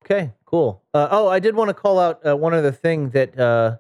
[0.04, 0.82] Okay, cool.
[0.94, 3.78] Uh, oh, I did want to call out uh, one other thing that uh,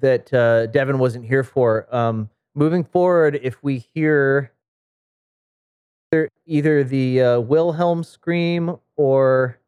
[0.00, 1.92] that uh, Devin wasn't here for.
[1.94, 4.52] Um, moving forward, if we hear
[6.46, 9.58] either the uh, Wilhelm scream or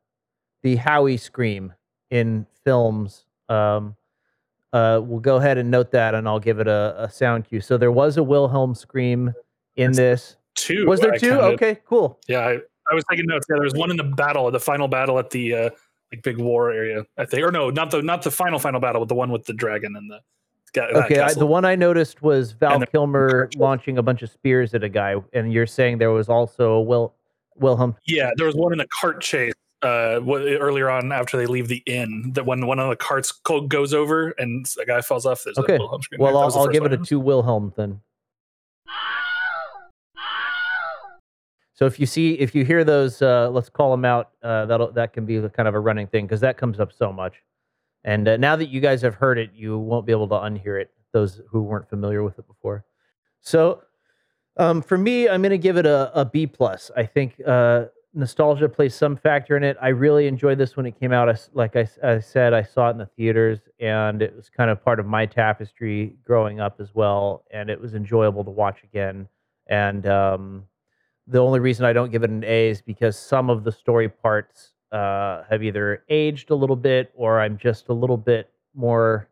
[0.63, 1.73] the Howie scream
[2.11, 3.97] in films, um,
[4.73, 7.61] uh, we'll go ahead and note that, and I'll give it a, a sound cue.
[7.61, 9.33] So there was a Wilhelm scream
[9.81, 10.37] in this.
[10.55, 10.87] Two.
[10.87, 11.33] Was there two?
[11.33, 12.19] Okay, cool.
[12.29, 12.59] Yeah, I,
[12.91, 13.47] I was taking notes.
[13.49, 15.71] Yeah, there was one in the battle, the final battle at the uh,
[16.13, 17.45] like big war area, I think.
[17.45, 19.97] Or no, not the not the final final battle, but the one with the dragon
[19.97, 20.21] and the
[20.77, 24.85] okay, I, the one I noticed was Val Kilmer launching a bunch of spears at
[24.85, 27.15] a guy, and you're saying there was also a Will
[27.57, 27.97] Wilhelm.
[28.07, 29.53] Yeah, there was one in a cart chase
[29.83, 32.33] uh, earlier on after they leave the inn.
[32.35, 33.33] That when one of the carts
[33.69, 35.43] goes over and a guy falls off.
[35.45, 35.79] There's okay.
[36.19, 38.01] Well, I'll, I'll give it a two Wilhelm then.
[41.81, 44.33] So if you see, if you hear those, uh, let's call them out.
[44.43, 47.11] Uh, that'll that can be kind of a running thing because that comes up so
[47.11, 47.37] much.
[48.05, 50.79] And uh, now that you guys have heard it, you won't be able to unhear
[50.79, 50.91] it.
[51.13, 52.85] Those who weren't familiar with it before.
[53.41, 53.83] So,
[54.59, 56.91] um, for me, I'm going to give it a, a B plus.
[56.99, 59.79] I think uh, nostalgia plays some factor in it.
[59.81, 61.31] I really enjoyed this when it came out.
[61.31, 64.71] I, like I, I, said, I saw it in the theaters, and it was kind
[64.71, 67.45] of part of my tapestry growing up as well.
[67.51, 69.27] And it was enjoyable to watch again.
[69.67, 70.65] And um,
[71.31, 74.09] the only reason I don't give it an A is because some of the story
[74.09, 79.29] parts uh, have either aged a little bit or I'm just a little bit more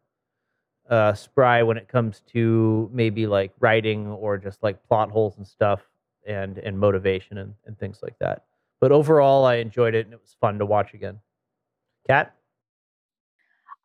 [0.89, 5.47] uh, spry when it comes to maybe like writing or just like plot holes and
[5.47, 5.81] stuff
[6.27, 8.45] and and motivation and, and things like that.
[8.81, 11.19] But overall, I enjoyed it and it was fun to watch again.
[12.07, 12.35] Kat?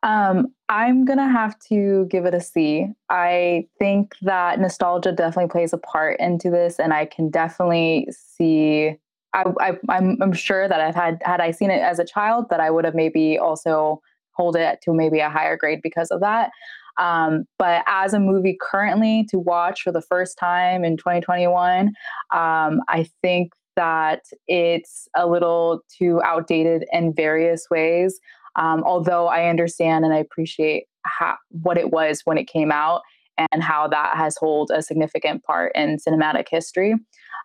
[0.04, 2.88] Um, I'm gonna have to give it a C.
[3.08, 8.96] I think that nostalgia definitely plays a part into this, and I can definitely see
[9.32, 12.46] I, I I'm, I'm sure that I've had had I seen it as a child
[12.50, 14.02] that I would have maybe also
[14.32, 16.50] hold it to maybe a higher grade because of that.
[16.98, 21.88] Um, but as a movie currently to watch for the first time in 2021,
[22.32, 28.20] um, I think that it's a little too outdated in various ways.
[28.56, 33.02] Um, although I understand and I appreciate how, what it was when it came out
[33.36, 36.94] and how that has held a significant part in cinematic history.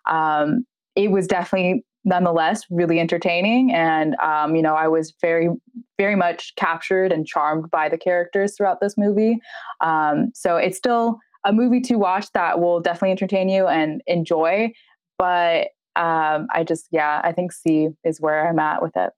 [0.06, 0.64] Um,
[0.96, 5.50] it was definitely nonetheless really entertaining and um, you know i was very
[5.98, 9.38] very much captured and charmed by the characters throughout this movie
[9.82, 14.72] um, so it's still a movie to watch that will definitely entertain you and enjoy.
[15.18, 19.10] But um, I just, yeah, I think C is where I'm at with it.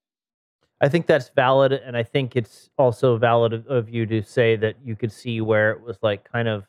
[0.83, 4.57] I think that's valid, and I think it's also valid of, of you to say
[4.57, 6.65] that you could see where it was like kind of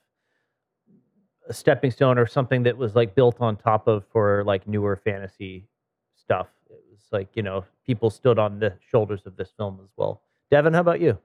[1.50, 4.96] a stepping stone or something that was like built on top of for like newer
[4.96, 5.68] fantasy
[6.16, 6.48] stuff.
[6.70, 10.22] It was like you know people stood on the shoulders of this film as well.
[10.52, 11.18] Devin, how about you?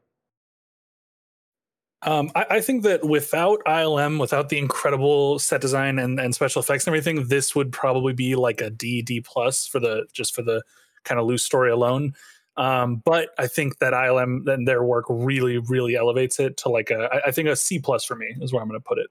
[2.02, 6.62] Um, I, I, think that without ILM, without the incredible set design and, and special
[6.62, 10.34] effects and everything, this would probably be like a D D plus for the just
[10.34, 10.62] for the
[11.02, 12.14] kind of loose story alone.
[12.58, 16.90] Um, but I think that ILM and their work really, really elevates it to like
[16.90, 19.06] a I think a C plus for me is where I'm going to put it.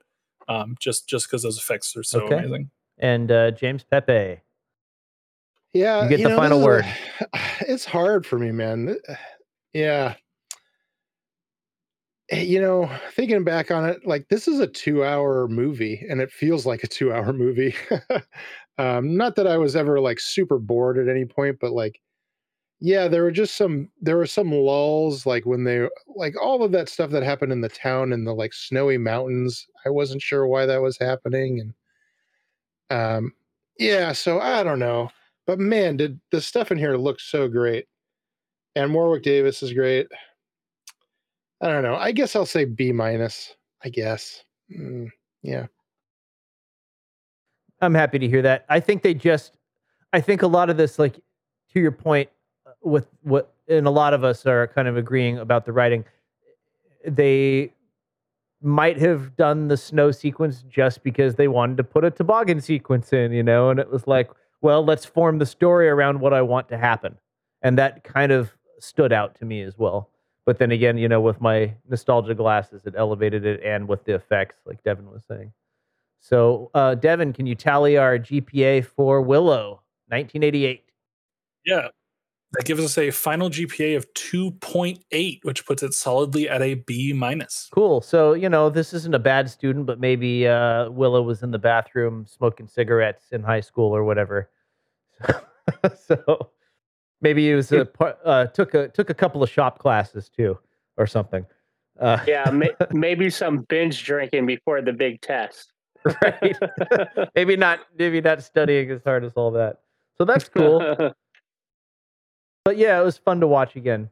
[0.47, 2.35] Um, just just because those effects are so okay.
[2.35, 2.69] amazing.
[2.99, 4.41] And uh, James Pepe.
[5.73, 6.85] Yeah, you get you the know, final word.
[7.33, 8.97] A, it's hard for me, man.
[9.73, 10.15] Yeah,
[12.29, 16.31] Eh, you know, thinking back on it, like this is a two-hour movie, and it
[16.31, 17.73] feels like a two-hour movie.
[18.77, 22.01] um, not that I was ever like super bored at any point, but like,
[22.79, 26.71] yeah, there were just some there were some lulls, like when they like all of
[26.73, 29.65] that stuff that happened in the town in the like snowy mountains.
[29.85, 31.73] I wasn't sure why that was happening,
[32.89, 33.33] and um,
[33.79, 35.09] yeah, so I don't know,
[35.45, 37.87] but man, did the stuff in here look so great,
[38.75, 40.07] and Warwick Davis is great.
[41.61, 41.95] I don't know.
[41.95, 43.55] I guess I'll say B minus.
[43.83, 44.43] I guess.
[44.75, 45.09] Mm,
[45.43, 45.67] yeah.
[47.81, 48.65] I'm happy to hear that.
[48.69, 49.57] I think they just,
[50.13, 51.15] I think a lot of this, like
[51.73, 52.29] to your point,
[52.87, 56.05] with what, and a lot of us are kind of agreeing about the writing.
[57.05, 57.73] They
[58.61, 63.13] might have done the snow sequence just because they wanted to put a toboggan sequence
[63.13, 64.29] in, you know, and it was like,
[64.61, 67.17] well, let's form the story around what I want to happen.
[67.61, 70.09] And that kind of stood out to me as well.
[70.45, 74.15] But then again, you know, with my nostalgia glasses, it elevated it, and with the
[74.15, 75.51] effects, like Devin was saying.
[76.19, 80.83] So, uh, Devin, can you tally our GPA for Willow, 1988?
[81.65, 81.89] Yeah,
[82.53, 87.13] that gives us a final GPA of 2.8, which puts it solidly at a B
[87.13, 87.69] minus.
[87.71, 88.01] Cool.
[88.01, 91.59] So, you know, this isn't a bad student, but maybe uh, Willow was in the
[91.59, 94.49] bathroom smoking cigarettes in high school or whatever.
[96.07, 96.49] so,
[97.21, 97.87] Maybe he was a,
[98.25, 100.57] uh, took a took a couple of shop classes too,
[100.97, 101.45] or something.
[101.99, 105.73] Uh, yeah, may, maybe some binge drinking before the big test.
[106.21, 106.55] right.
[107.35, 107.79] maybe not.
[107.97, 109.79] Maybe not studying as hard as all that.
[110.17, 111.13] So that's cool.
[112.67, 114.09] But yeah, it was fun to watch again.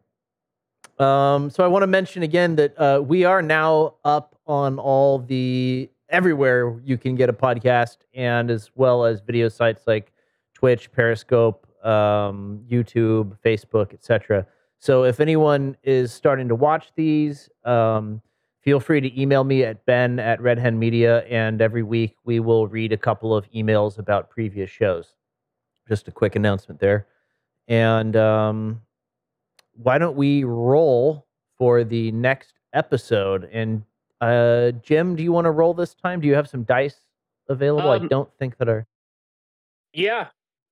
[0.97, 5.20] Um, so I want to mention again that uh, we are now up on all
[5.20, 10.14] the everywhere you can get a podcast, and as well as video sites like
[10.53, 14.47] Twitch, Periscope, um, YouTube, Facebook, etc.
[14.80, 18.22] So if anyone is starting to watch these, um,
[18.62, 22.39] feel free to email me at ben at Red Hen Media, and every week we
[22.39, 25.14] will read a couple of emails about previous shows.
[25.89, 27.08] Just a quick announcement there.
[27.68, 28.82] And um,
[29.74, 31.26] why don't we roll
[31.57, 33.49] for the next episode?
[33.51, 33.84] And
[34.22, 36.22] uh, Jim, do you want to roll this time?
[36.22, 36.99] Do you have some dice
[37.49, 37.89] available?
[37.89, 38.86] Um, I don't think that are.
[39.93, 40.28] Yeah,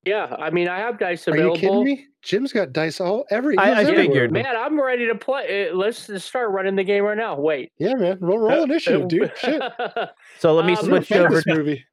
[0.06, 1.52] yeah, I mean, I have dice available.
[1.52, 2.08] Are you kidding me?
[2.22, 3.58] Jim's got dice all every.
[3.58, 4.46] I, I figured, man.
[4.48, 5.70] I'm ready to play.
[5.70, 7.40] Uh, let's just start running the game right now.
[7.40, 7.72] Wait.
[7.78, 8.18] Yeah, man.
[8.20, 9.32] Roll, roll initiative, dude.
[9.38, 9.62] Shit.
[10.40, 11.86] So let me um, switch over to movie.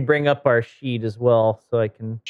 [0.00, 2.20] Bring up our sheet as well, so I can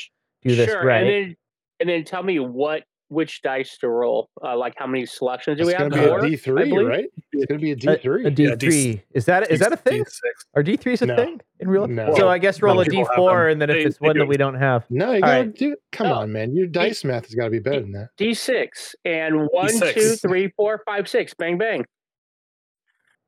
[0.43, 1.03] do this sure, right.
[1.03, 1.37] And then,
[1.81, 4.31] and then tell me what which dice to roll.
[4.43, 5.89] Uh, like how many selections do it's we have?
[5.89, 7.07] It's going to be a D three, right?
[7.33, 8.25] It's going to be a D three.
[8.25, 9.03] A D three.
[9.13, 10.05] Is that is that a thing?
[10.05, 10.21] D6.
[10.55, 11.17] Are D threes a no.
[11.17, 11.91] thing in real life?
[11.91, 12.15] No.
[12.15, 14.37] So I guess roll no, a D four, and then if it's one that we
[14.37, 15.55] don't have, no, you got to right.
[15.55, 15.77] do.
[15.93, 16.15] Come no.
[16.15, 16.55] on, man.
[16.55, 18.11] Your dice D- math has got to be better than that.
[18.17, 19.95] D six and one, D6.
[19.95, 21.35] two, three, four, five, six.
[21.35, 21.85] Bang bang.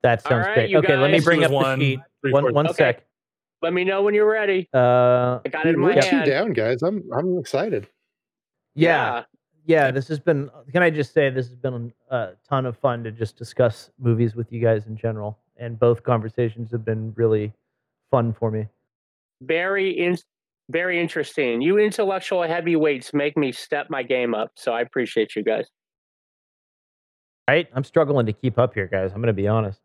[0.02, 0.76] That sounds right, great.
[0.76, 2.00] Okay, let me bring up one, the sheet.
[2.22, 2.76] Three, one, one okay.
[2.76, 3.06] sec.
[3.62, 4.68] Let me know when you're ready.
[4.74, 6.26] Uh, I got it in my hand.
[6.26, 6.82] down, guys.
[6.82, 7.88] I'm I'm excited.
[8.74, 9.24] Yeah
[9.64, 10.50] yeah, this has been.
[10.72, 13.90] Can I just say this has been uh, a ton of fun to just discuss
[13.98, 17.52] movies with you guys in general, and both conversations have been really
[18.10, 18.66] fun for me.
[19.40, 20.16] Very in,
[20.68, 21.62] very interesting.
[21.62, 25.66] You intellectual heavyweights make me step my game up, so I appreciate you guys.
[27.48, 29.12] Right, I'm struggling to keep up here, guys.
[29.12, 29.80] I'm going to be honest.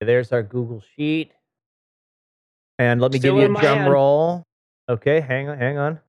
[0.00, 1.32] There's our Google sheet,
[2.78, 3.92] and let me Still give you a drum hand.
[3.92, 4.47] roll.
[4.88, 6.00] Okay, hang on, hang on.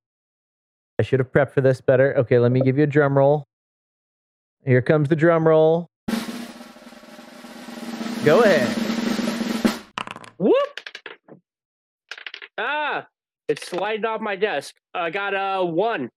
[0.99, 2.15] I should have prepped for this better.
[2.17, 3.45] Okay, let me give you a drum roll.
[4.65, 5.87] Here comes the drum roll.
[8.23, 8.67] Go ahead.
[10.37, 10.79] Whoop!
[12.57, 13.07] Ah,
[13.47, 14.75] it's sliding off my desk.
[14.93, 16.09] I got a one.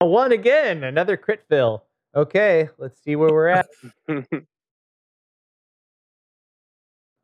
[0.00, 0.84] A one again.
[0.84, 1.84] Another crit fill.
[2.14, 3.66] Okay, let's see where we're at.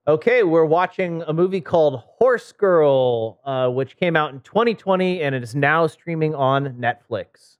[0.09, 5.35] Okay, we're watching a movie called Horse Girl, uh, which came out in 2020 and
[5.35, 7.59] it is now streaming on Netflix.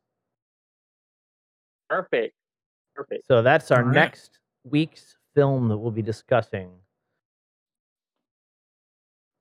[1.91, 2.35] Perfect.
[2.95, 3.27] Perfect.
[3.27, 3.95] So that's our All right.
[3.95, 6.71] next week's film that we'll be discussing.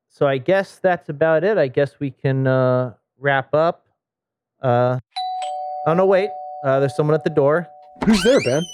[0.09, 1.57] So I guess that's about it.
[1.57, 3.87] I guess we can uh, wrap up.
[4.61, 4.99] Uh,
[5.85, 6.29] oh no, wait.
[6.61, 7.69] Uh, there's someone at the door.
[8.05, 8.65] Who's there, Ben?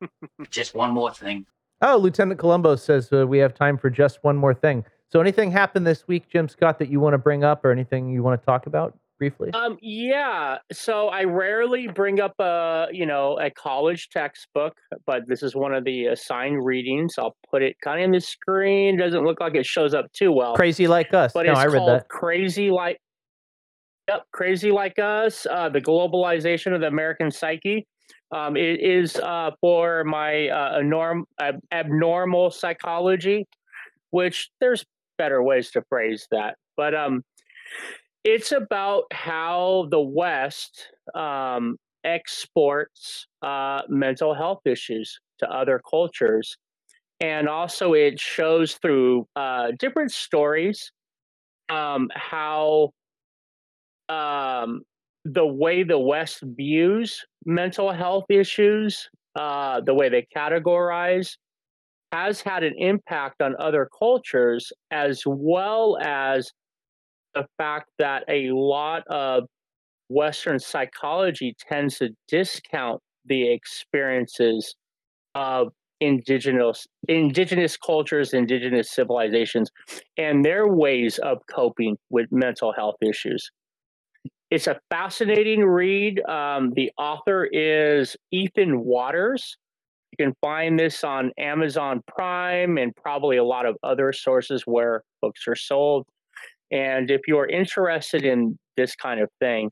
[0.50, 1.44] Just one more thing.
[1.84, 4.84] Oh, Lieutenant Columbo says uh, we have time for just one more thing.
[5.08, 8.08] So anything happened this week, Jim Scott, that you want to bring up, or anything
[8.08, 9.50] you want to talk about briefly?
[9.52, 10.58] Um, yeah.
[10.72, 14.74] So I rarely bring up a, you know, a college textbook,
[15.06, 17.14] but this is one of the assigned readings.
[17.18, 18.96] I'll put it kind of in the screen.
[18.96, 20.54] Doesn't look like it shows up too well.
[20.54, 21.32] Crazy like us.
[21.32, 22.08] but no, it's I read called that.
[22.08, 22.98] Crazy Like.
[24.08, 27.86] Yep, Crazy Like Us, uh, the globalization of the American psyche.
[28.32, 30.80] Um, it is uh, for my uh,
[31.40, 33.46] ab- abnormal psychology,
[34.10, 34.84] which there's
[35.18, 36.56] better ways to phrase that.
[36.76, 37.22] But um,
[38.24, 46.56] it's about how the West um, exports uh, mental health issues to other cultures.
[47.20, 50.90] And also, it shows through uh, different stories
[51.68, 52.90] um, how
[54.08, 54.82] um,
[55.24, 61.36] the way the West views mental health issues, uh, the way they categorize,
[62.12, 66.50] has had an impact on other cultures, as well as
[67.34, 69.44] the fact that a lot of
[70.08, 74.74] Western psychology tends to discount the experiences
[75.34, 75.68] of
[76.00, 79.70] indigenous indigenous cultures, indigenous civilizations,
[80.18, 83.50] and their ways of coping with mental health issues.
[84.52, 86.22] It's a fascinating read.
[86.28, 89.56] Um, the author is Ethan Watters.
[90.10, 95.04] You can find this on Amazon Prime and probably a lot of other sources where
[95.22, 96.04] books are sold.
[96.70, 99.70] And if you're interested in this kind of thing,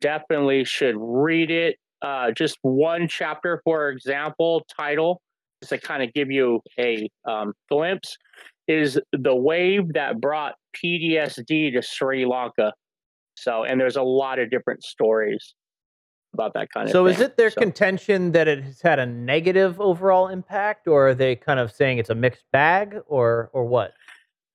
[0.00, 1.74] definitely should read it.
[2.00, 5.20] Uh, just one chapter, for example, title,
[5.60, 8.16] just to kind of give you a um, glimpse,
[8.68, 12.72] is the wave that brought PTSD to Sri Lanka.
[13.34, 15.54] So, and there's a lot of different stories
[16.32, 17.14] about that kind of So thing.
[17.14, 21.14] is it their So- contention that it has had a negative overall impact, or are
[21.14, 23.92] they kind of saying it's a mixed bag, or or what?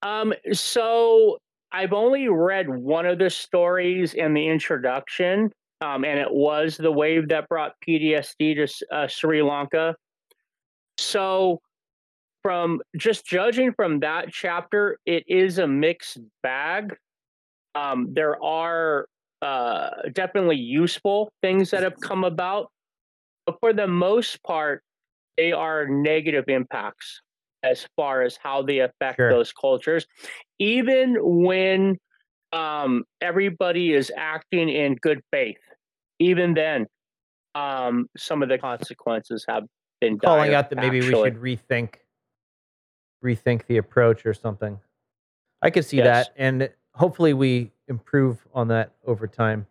[0.01, 1.37] Um, so
[1.71, 5.51] I've only read one of the stories in the introduction,
[5.81, 9.95] um, and it was the wave that brought PTSD to uh, Sri Lanka.
[10.97, 11.59] So,
[12.43, 16.95] from just judging from that chapter, it is a mixed bag.
[17.75, 19.07] Um, there are
[19.41, 22.71] uh, definitely useful things that have come about,
[23.45, 24.83] but for the most part,
[25.37, 27.21] they are negative impacts
[27.63, 29.29] as far as how they affect Sure.
[29.29, 30.05] those cultures,
[30.59, 31.97] even when
[32.51, 35.59] um, everybody is acting in good faith.
[36.19, 36.87] Even then,
[37.55, 39.63] um, some of the consequences have
[40.01, 41.31] been Calling dire, out that maybe actually.
[41.31, 41.95] we should rethink
[43.23, 44.79] rethink the approach or something.
[45.61, 46.27] I could see Yes.
[46.27, 49.65] that, and hopefully we improve on that over time.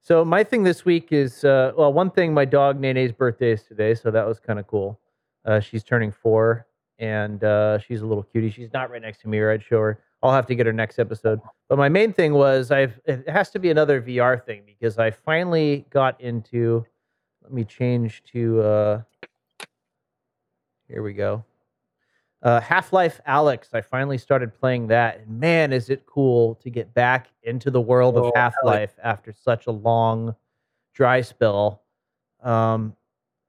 [0.00, 2.34] So my thing this week is uh, well, one thing.
[2.34, 5.00] My dog Nene's birthday is today, so that was kind of cool.
[5.46, 6.66] Uh, she's turning four,
[6.98, 8.50] and uh, she's a little cutie.
[8.50, 10.00] She's not right next to me, or I'd show her.
[10.22, 11.40] I'll have to get her next episode.
[11.68, 15.10] But my main thing was I've it has to be another VR thing because I
[15.10, 16.84] finally got into.
[17.42, 18.60] Let me change to.
[18.60, 19.02] Uh,
[20.88, 21.44] here we go.
[22.44, 23.68] Uh, Half Life Alyx.
[23.72, 27.80] I finally started playing that, and man, is it cool to get back into the
[27.80, 30.36] world Oh, of Half Life after such a long
[30.94, 31.82] dry spell.
[32.42, 32.94] Um,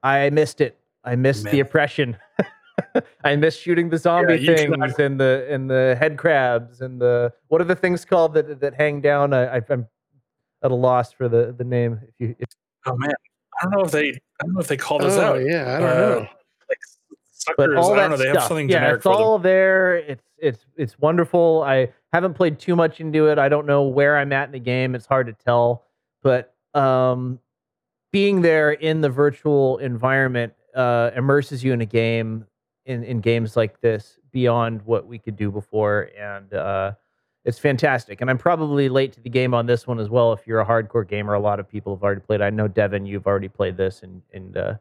[0.02, 0.78] I missed it.
[1.04, 2.16] I missed the oppression.
[3.24, 7.00] I missed shooting the zombie you things cannot- and the and the head crabs and
[7.00, 9.32] the what are the things called that that hang down?
[9.34, 9.86] I, I'm
[10.62, 12.00] at a loss for the the name.
[12.08, 12.48] If you if,
[12.86, 13.12] Oh man,
[13.60, 14.08] I don't know if they.
[14.10, 15.40] I don't know if they call this Oh out.
[15.42, 16.18] yeah, I don't Uh, know.
[16.68, 16.95] Like suckers.
[17.56, 18.16] But all I that know.
[18.16, 19.22] They stuff, have something yeah, it's for them.
[19.22, 19.96] all there.
[19.96, 21.62] It's it's it's wonderful.
[21.66, 23.38] I haven't played too much into it.
[23.38, 24.94] I don't know where I'm at in the game.
[24.94, 25.84] It's hard to tell,
[26.22, 27.38] but um,
[28.12, 32.46] being there in the virtual environment uh, immerses you in a game
[32.84, 36.92] in in games like this beyond what we could do before, and uh,
[37.44, 38.20] it's fantastic.
[38.20, 40.32] And I'm probably late to the game on this one as well.
[40.32, 42.42] If you're a hardcore gamer, a lot of people have already played.
[42.42, 44.74] I know Devin, you've already played this, and and uh,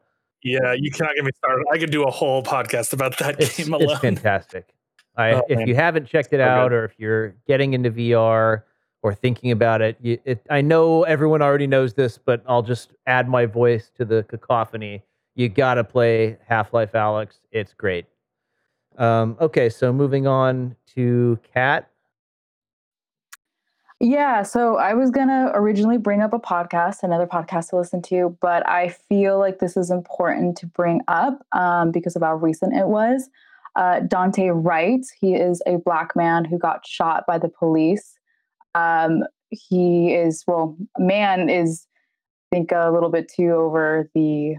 [0.45, 1.65] Yeah, you cannot get me started.
[1.73, 3.97] I could do a whole podcast about that it's, game it's alone.
[3.99, 4.69] fantastic.
[5.17, 5.67] I, Oh, if man.
[5.67, 6.75] you haven't checked it So out, good.
[6.75, 8.63] or if you're getting into VR
[9.01, 12.91] or thinking about it, you, it, I know everyone already knows this, but I'll just
[13.07, 15.03] add my voice to the cacophony.
[15.33, 17.39] You gotta play Half Life Alyx.
[17.51, 18.05] It's great.
[18.97, 21.89] Um, okay, so moving on to Kat.
[24.01, 28.37] Yeah, so I was gonna originally bring up a podcast, another podcast to listen to,
[28.41, 32.73] but I feel like this is important to bring up um, because of how recent
[32.75, 33.29] it was.
[33.75, 38.17] Uh, Daunte Wright, he is a black man who got shot by the police.
[38.73, 41.87] Um, he is well, man is
[42.51, 44.55] I think a little bit too over the.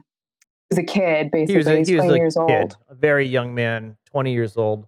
[0.70, 1.52] He's a kid, basically.
[1.52, 2.76] He was a, He's he was 20 a years kid, old.
[2.88, 4.86] a very young man, 20 years old.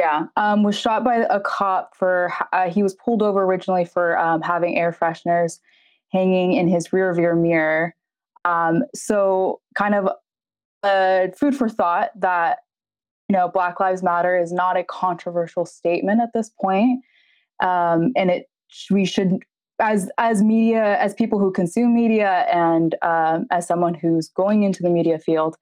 [0.00, 4.18] Yeah, um, was shot by a cop for uh, he was pulled over originally for
[4.18, 5.58] um, having air fresheners
[6.10, 7.94] hanging in his rear view mirror.
[8.46, 10.08] Um, so, kind of
[10.82, 12.60] uh, food for thought that
[13.28, 17.04] you know Black Lives Matter is not a controversial statement at this point,
[17.62, 18.46] um, and it
[18.90, 19.40] we should
[19.80, 24.82] as as media as people who consume media and um, as someone who's going into
[24.82, 25.58] the media field,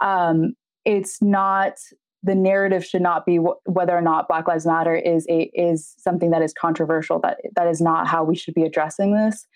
[0.00, 0.54] um,
[0.84, 1.72] it's not
[2.22, 5.94] the narrative should not be wh- whether or not Black Lives Matter is a is
[5.98, 7.18] something that is controversial.
[7.20, 9.46] That that is not how we should be addressing this.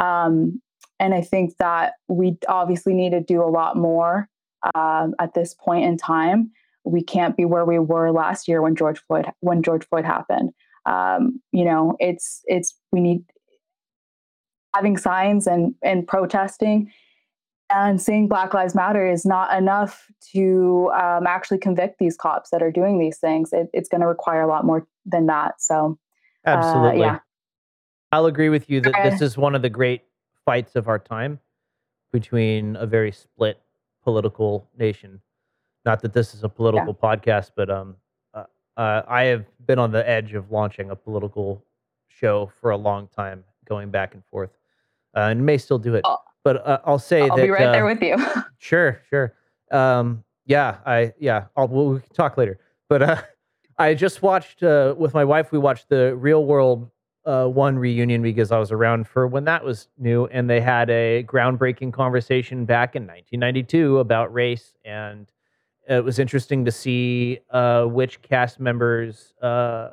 [0.00, 0.60] Um,
[1.00, 4.28] and I think that we obviously need to do a lot more
[4.74, 6.50] um, at this point in time.
[6.84, 10.50] We can't be where we were last year when George Floyd when George Floyd happened.
[10.86, 13.24] Um, you know, it's it's we need
[14.74, 16.92] having signs and and protesting
[17.74, 22.62] and saying Black Lives Matter is not enough to um, actually convict these cops that
[22.62, 23.52] are doing these things.
[23.52, 25.60] It, it's going to require a lot more than that.
[25.60, 25.98] So,
[26.46, 27.00] Absolutely.
[27.00, 27.18] yeah.
[28.12, 30.02] I'll agree with you that this is one of the great
[30.44, 31.40] fights of our time
[32.12, 33.60] between a very split
[34.04, 35.20] political nation.
[35.84, 37.96] Not that this is a political podcast, but um,
[38.34, 38.44] uh,
[38.76, 41.64] uh, I have been on the edge of launching a political
[42.08, 44.50] show for a long time, going back and forth,
[45.16, 46.02] uh, and may still do it.
[46.04, 46.18] Oh.
[46.44, 47.30] But uh, I'll say that.
[47.30, 48.16] I'll that be right uh, there with you.
[48.58, 49.34] Sure, sure.
[49.72, 51.46] Um, yeah, I yeah.
[51.56, 52.60] I'll we'll, we can talk later.
[52.88, 53.22] But uh,
[53.78, 55.50] I just watched uh, with my wife.
[55.50, 56.88] We watched the Real World
[57.24, 60.90] uh, One reunion because I was around for when that was new, and they had
[60.90, 65.26] a groundbreaking conversation back in 1992 about race, and
[65.88, 69.90] it was interesting to see uh, which cast members uh,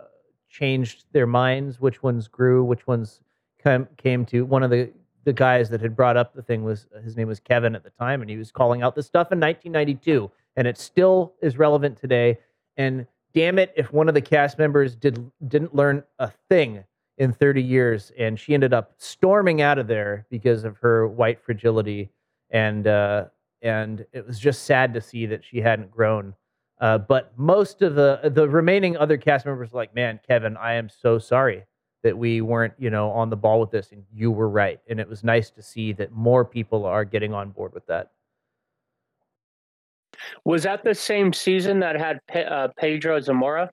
[0.49, 3.21] changed their minds, which ones grew, which ones
[3.63, 4.45] came came to.
[4.45, 4.91] One of the
[5.25, 7.89] the guys that had brought up the thing was his name was Kevin at the
[7.91, 11.97] time, and he was calling out this stuff in 1992, and it still is relevant
[11.99, 12.37] today.
[12.77, 16.83] And damn it, if one of the cast members did didn't learn a thing
[17.17, 21.41] in 30 years, and she ended up storming out of there because of her white
[21.41, 22.09] fragility,
[22.49, 23.25] and uh,
[23.61, 26.33] and it was just sad to see that she hadn't grown.
[26.79, 30.75] Uh, but most of the the remaining other cast members were like, man, Kevin, I
[30.75, 31.65] am so sorry
[32.03, 34.79] that we weren't, you know, on the ball with this, and you were right.
[34.89, 38.11] And it was nice to see that more people are getting on board with that.
[40.45, 43.71] Was that the same season that had Pe- uh, Pedro Zamora?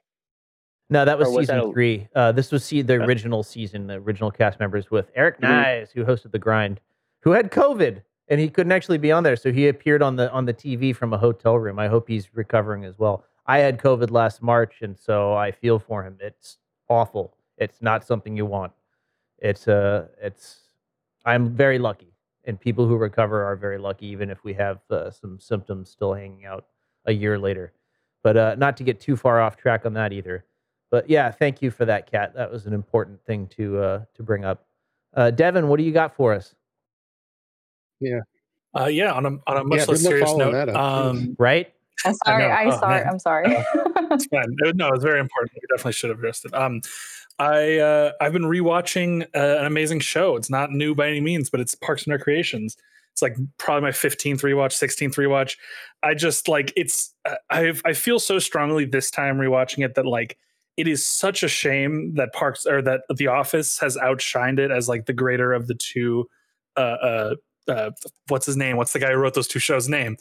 [0.91, 2.09] No, that was was that season a- three.
[2.15, 5.49] Uh, this was see the original season, the original cast members with Eric Mhm.
[5.49, 6.81] Nies, who hosted the grind,
[7.21, 10.31] who had COVID and he couldn't actually be on there, so he appeared on the
[10.33, 11.79] on the TV from a hotel room.
[11.79, 13.25] I hope he's recovering as well.
[13.47, 16.19] I had COVID last March, and so I feel for him.
[16.21, 16.59] It's
[16.89, 17.36] awful.
[17.59, 18.73] It's not something you want.
[19.39, 20.61] It's uh, it's.
[21.25, 22.13] I'm very lucky,
[22.45, 26.15] and people who recover are very lucky, even if we have uh, some symptoms still
[26.15, 26.67] hanging out
[27.07, 27.73] a year later.
[28.23, 30.45] But uh, not to get too far off track on that either.
[30.91, 32.35] But yeah, thank you for that, Kat.
[32.35, 34.67] That was an important thing to uh, to bring up.
[35.15, 36.55] Uh, Devin, what do you got for us?
[38.79, 40.69] Uh, yeah, on a on a much Yeah, less serious note.
[40.71, 41.73] Um, Right?
[42.05, 42.43] I'm sorry.
[42.43, 42.49] know.
[42.51, 43.01] I, Oh, sorry.
[43.01, 43.09] man.
[43.09, 43.45] I'm sorry.
[44.13, 44.55] it's fine.
[44.59, 45.53] It- no, it's very important.
[45.55, 46.55] We definitely should have addressed it.
[46.55, 46.83] Um,
[47.39, 50.37] I uh, I've been rewatching uh, an amazing show.
[50.37, 52.77] It's not new by any means, but it's Parks and Recreations.
[53.13, 55.57] It's like probably my 15th rewatch, 16th rewatch.
[56.03, 57.15] I just like it's.
[57.25, 60.39] uh, I I feel so strongly this time rewatching it that like
[60.77, 64.89] it is such a shame that Parks or that The Office has outshined it as
[64.89, 66.29] like the greater of the two.
[66.77, 67.35] Uh, uh,
[67.69, 67.91] uh,
[68.29, 68.77] what's his name?
[68.77, 70.17] What's the guy who wrote those two shows' name?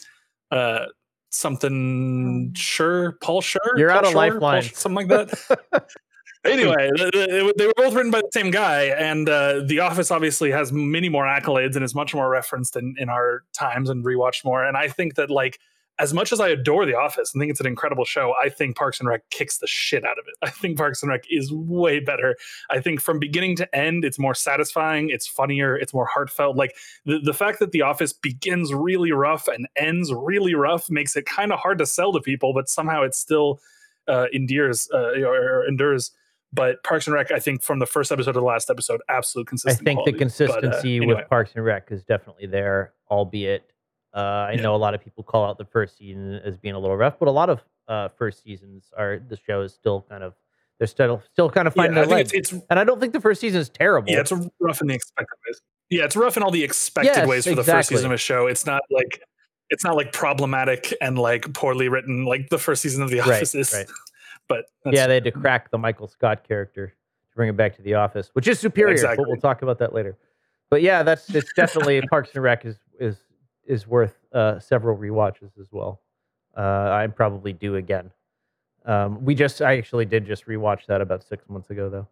[0.52, 0.86] Uh,
[1.32, 4.40] something sure paul sure You're Paul out of Schur?
[4.40, 4.62] Paul.
[4.62, 5.88] Something like that
[6.46, 10.12] anyway th- th- they were both written by the same guy and uh, the office
[10.12, 14.04] obviously has many more accolades and is much more referenced in, in our times and
[14.06, 15.60] rewatched more and i think that like
[16.00, 18.76] as much as i adore the office and think it's an incredible show i think
[18.76, 20.36] parks and rec kicks the shit out of it.
[20.42, 22.36] I think parks and rec is way better.
[22.70, 26.56] I think from beginning to end it's more satisfying it's funnier it's more heartfelt.
[26.56, 31.16] Like the, the fact that the office begins really rough and ends really rough makes
[31.16, 33.60] it kind of hard to sell to people but somehow it still
[34.08, 36.12] uh, endears uh, or endures
[36.56, 39.48] but Parks and Rec, I think from the first episode to the last episode, absolute
[39.48, 39.82] consistency.
[39.82, 40.12] I think the quality.
[40.12, 41.16] But, uh, consistency anyway.
[41.16, 43.70] with Parks and Rec is definitely there, albeit
[44.14, 44.18] uh,
[44.50, 44.62] I Yeah.
[44.62, 47.20] know a lot of people call out the first season as being a little rough,
[47.20, 49.20] but a lot of uh, first seasons are.
[49.20, 50.34] The show is still kind of
[50.80, 52.32] they're still still kind of finding I their legs.
[52.34, 54.12] it's, it's and I don't think the first season is terrible.
[54.12, 55.62] yeah, it's rough in the expected ways.
[55.90, 58.18] Yeah, it's rough in all the expected Yes, ways for the first season of a
[58.18, 58.48] show.
[58.48, 59.22] It's not like
[59.70, 63.34] it's not like problematic and like poorly written like the first season of The Right,
[63.36, 63.74] Office is.
[63.74, 63.88] right.
[64.48, 67.82] But yeah, they had to crack the Michael Scott character to bring it back to
[67.82, 69.16] the office, which is superior.
[69.16, 70.18] But we'll talk about that later.
[70.70, 73.18] But yeah, that's it's definitely Parks and Rec is is
[73.66, 76.02] is worth uh, several rewatches as well.
[76.56, 78.12] Uh, I'm probably due again.
[78.86, 82.08] Um, we just I actually did just rewatch that about six months ago though.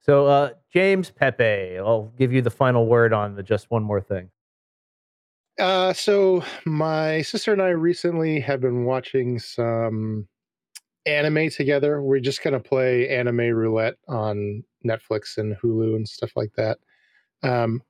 [0.00, 4.00] So uh, James Pepe, I'll give you the final word on the just one more
[4.00, 4.30] thing.
[5.58, 10.26] Uh, so my sister and I recently have been watching some
[11.06, 12.02] anime together.
[12.02, 16.78] We're just gonna play anime roulette on Netflix and Hulu and stuff like that.
[17.42, 17.82] Um,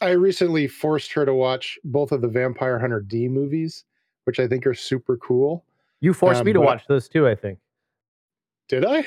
[0.00, 3.84] I recently forced her to watch both of the Vampire Hunter D movies,
[4.24, 5.64] which I think are super cool.
[6.00, 7.28] You forced Um, me to watch those too.
[7.28, 7.58] I think.
[8.68, 9.04] Did I?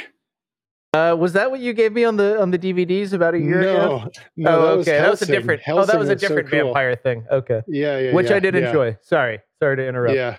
[0.93, 3.59] Uh, was that what you gave me on the on the DVDs about a year
[3.59, 4.09] ago?
[4.37, 4.97] No, no, oh, that okay.
[4.99, 5.61] That was a different.
[5.67, 6.63] oh, that was a so different cool.
[6.65, 7.25] vampire thing.
[7.29, 7.61] Okay.
[7.67, 8.67] Yeah, yeah, which yeah, I did yeah.
[8.67, 8.97] enjoy.
[9.01, 10.15] Sorry, sorry to interrupt.
[10.15, 10.37] Yeah.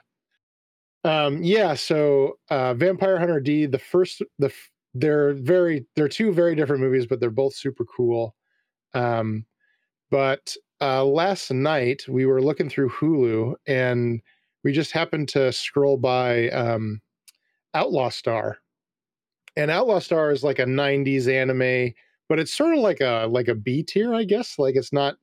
[1.04, 4.52] Um, yeah, so uh Vampire Hunter D, the first the
[4.94, 8.34] they're very they're two very different movies, but they're both super cool.
[8.94, 9.44] Um
[10.10, 14.20] but uh last night we were looking through Hulu and
[14.64, 17.00] we just happened to scroll by um
[17.74, 18.58] Outlaw Star.
[19.56, 21.94] And Outlaw Star is like a 90s anime,
[22.28, 24.58] but it's sort of like a like a B tier, I guess.
[24.58, 25.16] Like it's not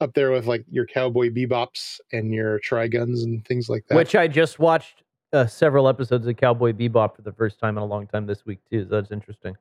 [0.00, 3.96] up there with like your cowboy bebops and your triguns and things like that.
[3.96, 5.02] Which I just watched
[5.32, 8.44] uh, several episodes of Cowboy Bebop for the first time in a long time this
[8.46, 8.84] week too.
[8.84, 9.56] So that's interesting.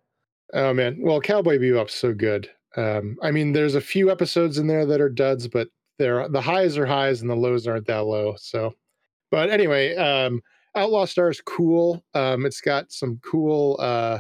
[0.54, 2.50] Oh man, well, Cowboy Bebop's so good.
[2.76, 6.42] Um, I mean, there's a few episodes in there that are duds, but they're the
[6.42, 8.36] highs are highs and the lows aren't that low.
[8.38, 8.74] So,
[9.32, 10.42] but anyway, um,
[10.76, 12.04] Outlaw Star is cool.
[12.14, 13.78] Um, it's got some cool.
[13.80, 14.20] Uh,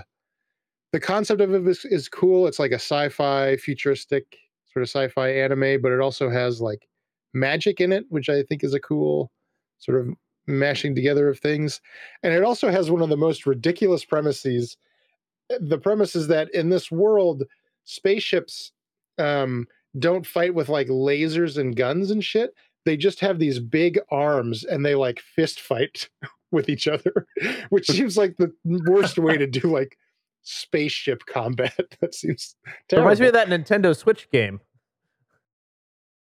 [0.91, 2.47] the concept of it is, is cool.
[2.47, 6.87] It's like a sci-fi, futuristic sort of sci-fi anime, but it also has like
[7.33, 9.31] magic in it, which I think is a cool
[9.77, 10.13] sort of
[10.49, 11.81] mashing together of things.
[12.23, 14.77] And it also has one of the most ridiculous premises
[15.59, 17.43] the premise is that in this world,
[17.85, 18.71] spaceships
[19.17, 19.67] um,
[19.97, 22.53] don't fight with like lasers and guns and shit.
[22.85, 26.09] They just have these big arms and they like fist fight
[26.51, 27.27] with each other,
[27.69, 29.97] which seems like the worst way to do like
[30.43, 31.95] spaceship combat.
[32.01, 32.55] that seems
[32.87, 33.05] terrible.
[33.05, 34.59] reminds me of that Nintendo Switch game,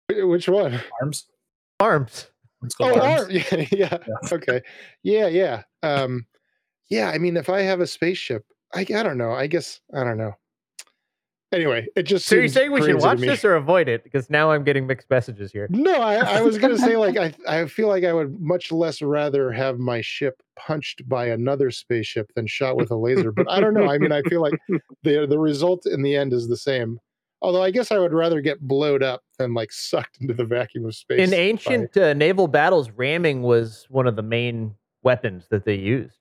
[0.08, 0.80] Which one?
[1.00, 1.26] arms.
[1.80, 2.30] Arms.
[2.64, 3.20] It's Oh, arms.
[3.20, 3.30] arm.
[3.50, 3.98] Yeah, yeah.
[4.32, 4.60] Okay.
[5.02, 5.62] Yeah, yeah.
[5.82, 6.26] Um,
[6.88, 7.10] yeah.
[7.10, 8.44] I mean, if I have a spaceship,
[8.74, 9.32] I, I don't know.
[9.32, 10.32] I guess I don't know.
[11.50, 14.04] Anyway, it just So you're saying we should watch this or avoid it?
[14.04, 15.66] Because now I'm getting mixed messages here.
[15.70, 17.16] No, I, I was gonna say like
[17.48, 21.70] I I feel like I would much less rather have my ship punched by another
[21.70, 23.32] spaceship than shot with a laser.
[23.32, 23.88] But I don't know.
[23.88, 24.52] I mean, I feel like
[25.04, 26.98] the the result in the end is the same.
[27.40, 30.84] Although I guess I would rather get blowed up than like sucked into the vacuum
[30.86, 31.20] of space.
[31.28, 36.16] In ancient uh, naval battles, ramming was one of the main weapons that they used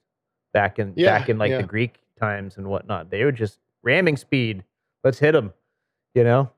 [0.54, 1.58] back in Yeah, back in like yeah.
[1.58, 3.10] the Greek times and whatnot.
[3.10, 4.64] They were just ramming speed.
[5.04, 5.54] Let's hit them.
[6.14, 6.52] You know.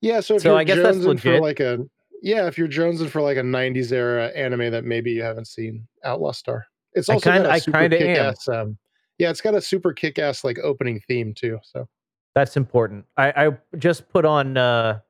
[0.00, 1.42] yeah, so if so you're I guess that's jonesing for legit.
[1.42, 1.78] like a
[2.22, 5.86] yeah, if you're jonesing for like a '90s era anime that maybe you haven't seen,
[6.04, 6.66] Outlaw Star.
[6.92, 8.48] It's I also kinda- got a I super kick-ass.
[8.48, 8.78] Um,
[9.18, 11.58] yeah, it's got a super kick-ass like opening theme too.
[11.62, 11.88] So
[12.34, 13.04] That's important.
[13.16, 15.00] I, I just put on uh,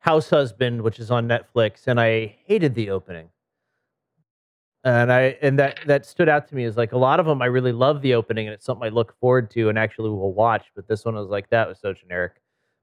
[0.00, 3.28] House Husband, which is on Netflix, and I hated the opening.
[4.82, 7.42] And I and that that stood out to me is like a lot of them
[7.42, 10.32] I really love the opening and it's something I look forward to and actually will
[10.32, 10.68] watch.
[10.74, 12.32] But this one was like that was so generic.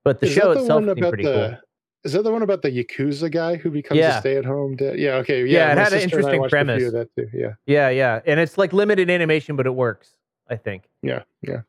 [0.03, 1.57] But the Is show that itself seemed pretty the, cool.
[2.03, 4.18] Is that the one about the Yakuza guy who becomes Yeah.
[4.18, 4.99] a stay-at-home dad?
[4.99, 5.44] Yeah, okay.
[5.44, 6.91] Yeah, Yeah, it had an sister and I interesting watched a few premise.
[6.94, 7.30] that too.
[7.34, 10.11] Yeah, Yeah, yeah, and it's like limited animation, but it works.
[10.49, 10.84] I think.
[11.02, 11.61] yeah, yeah.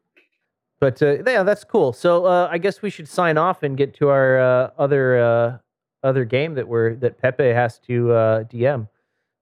[0.80, 1.92] But uh, yeah, that's cool.
[1.92, 5.58] So uh, I guess we should sign off and get to our uh, other uh,
[6.02, 8.88] other game that we're that Pepe has to uh, DM.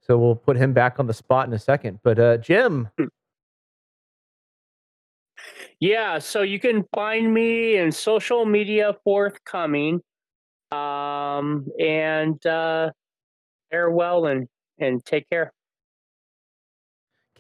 [0.01, 1.99] So we'll put him back on the spot in a second.
[2.03, 2.89] But uh, Jim,
[5.81, 10.01] Yeah, so you can find me in social media forthcoming.
[10.73, 12.91] Um, and uh,
[13.71, 14.49] farewell and
[14.79, 15.53] and take care.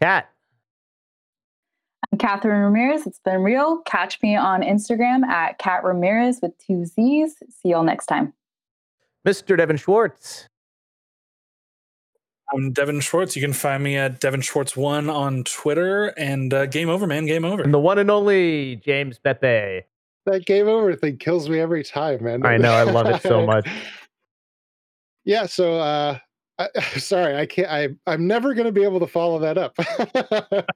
[0.00, 0.30] Cat,
[2.18, 3.06] Catherine Ramirez.
[3.06, 3.78] It's been real.
[3.86, 7.36] Catch me on Instagram at Cat Ramirez with two Z's.
[7.50, 8.32] See y'all next time.
[9.26, 9.56] Mr.
[9.56, 10.48] Devin Schwartz,
[12.54, 13.34] I'm Devin Schwartz.
[13.34, 16.06] You can find me at Devin Schwartz one on Twitter.
[16.16, 17.26] And uh, game over, man.
[17.26, 17.62] Game over.
[17.62, 19.82] and the one and only James Pepe.
[20.26, 22.46] That game over thing kills me every time, man.
[22.46, 23.68] I know, I love it so much.
[25.28, 26.18] Yeah, so uh
[26.58, 26.68] I,
[26.98, 27.68] sorry, I can't.
[27.68, 29.76] I I'm never going to be able to follow that up.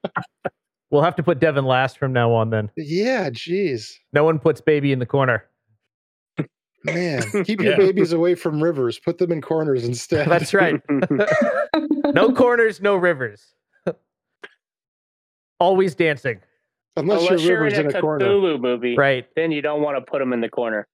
[0.91, 2.51] We'll have to put Devin last from now on.
[2.51, 5.45] Then yeah, jeez, no one puts baby in the corner.
[6.85, 7.79] man, keep your Yeah.
[7.79, 8.99] babies away from rivers.
[8.99, 10.29] Put them in corners instead.
[10.29, 10.81] That's right.
[12.15, 13.55] no corners, no rivers.
[15.61, 16.41] Always dancing.
[16.97, 18.27] Unless, Unless your you're river's in in a a corner.
[18.27, 19.27] Cthulhu movie, Right.
[19.37, 20.87] then you don't want to put them in the corner.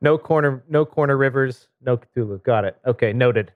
[0.00, 2.42] No corner, no corner rivers, no Cthulhu.
[2.42, 2.76] Got it.
[2.86, 3.52] Okay, noted.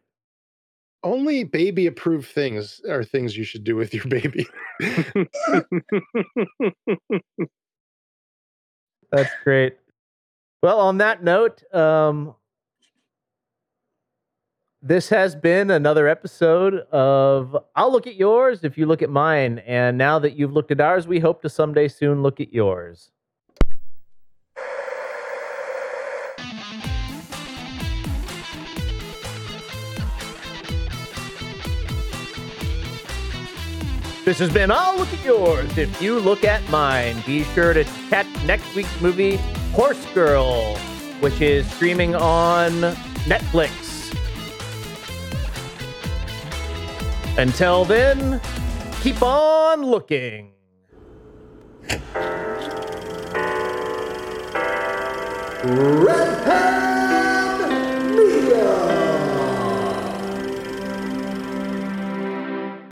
[1.05, 4.47] Only baby approved things are things you should do with your baby.
[9.13, 9.77] That's great.
[10.63, 12.35] Well, on that note, um,
[14.81, 19.59] this has been another episode of I'll Look at Yours if you look at mine.
[19.61, 23.11] And now that you've looked at ours, we hope to someday soon look at yours.
[34.25, 37.23] This has been I'll Look at Yours if you look at mine.
[37.27, 39.37] Be sure to catch next week's movie,
[39.73, 40.77] Horse Girl,
[41.21, 42.73] which is streaming on
[43.27, 43.71] Netflix.
[47.37, 48.41] Until then,
[49.03, 50.53] keep on looking.
[55.65, 56.94] Red!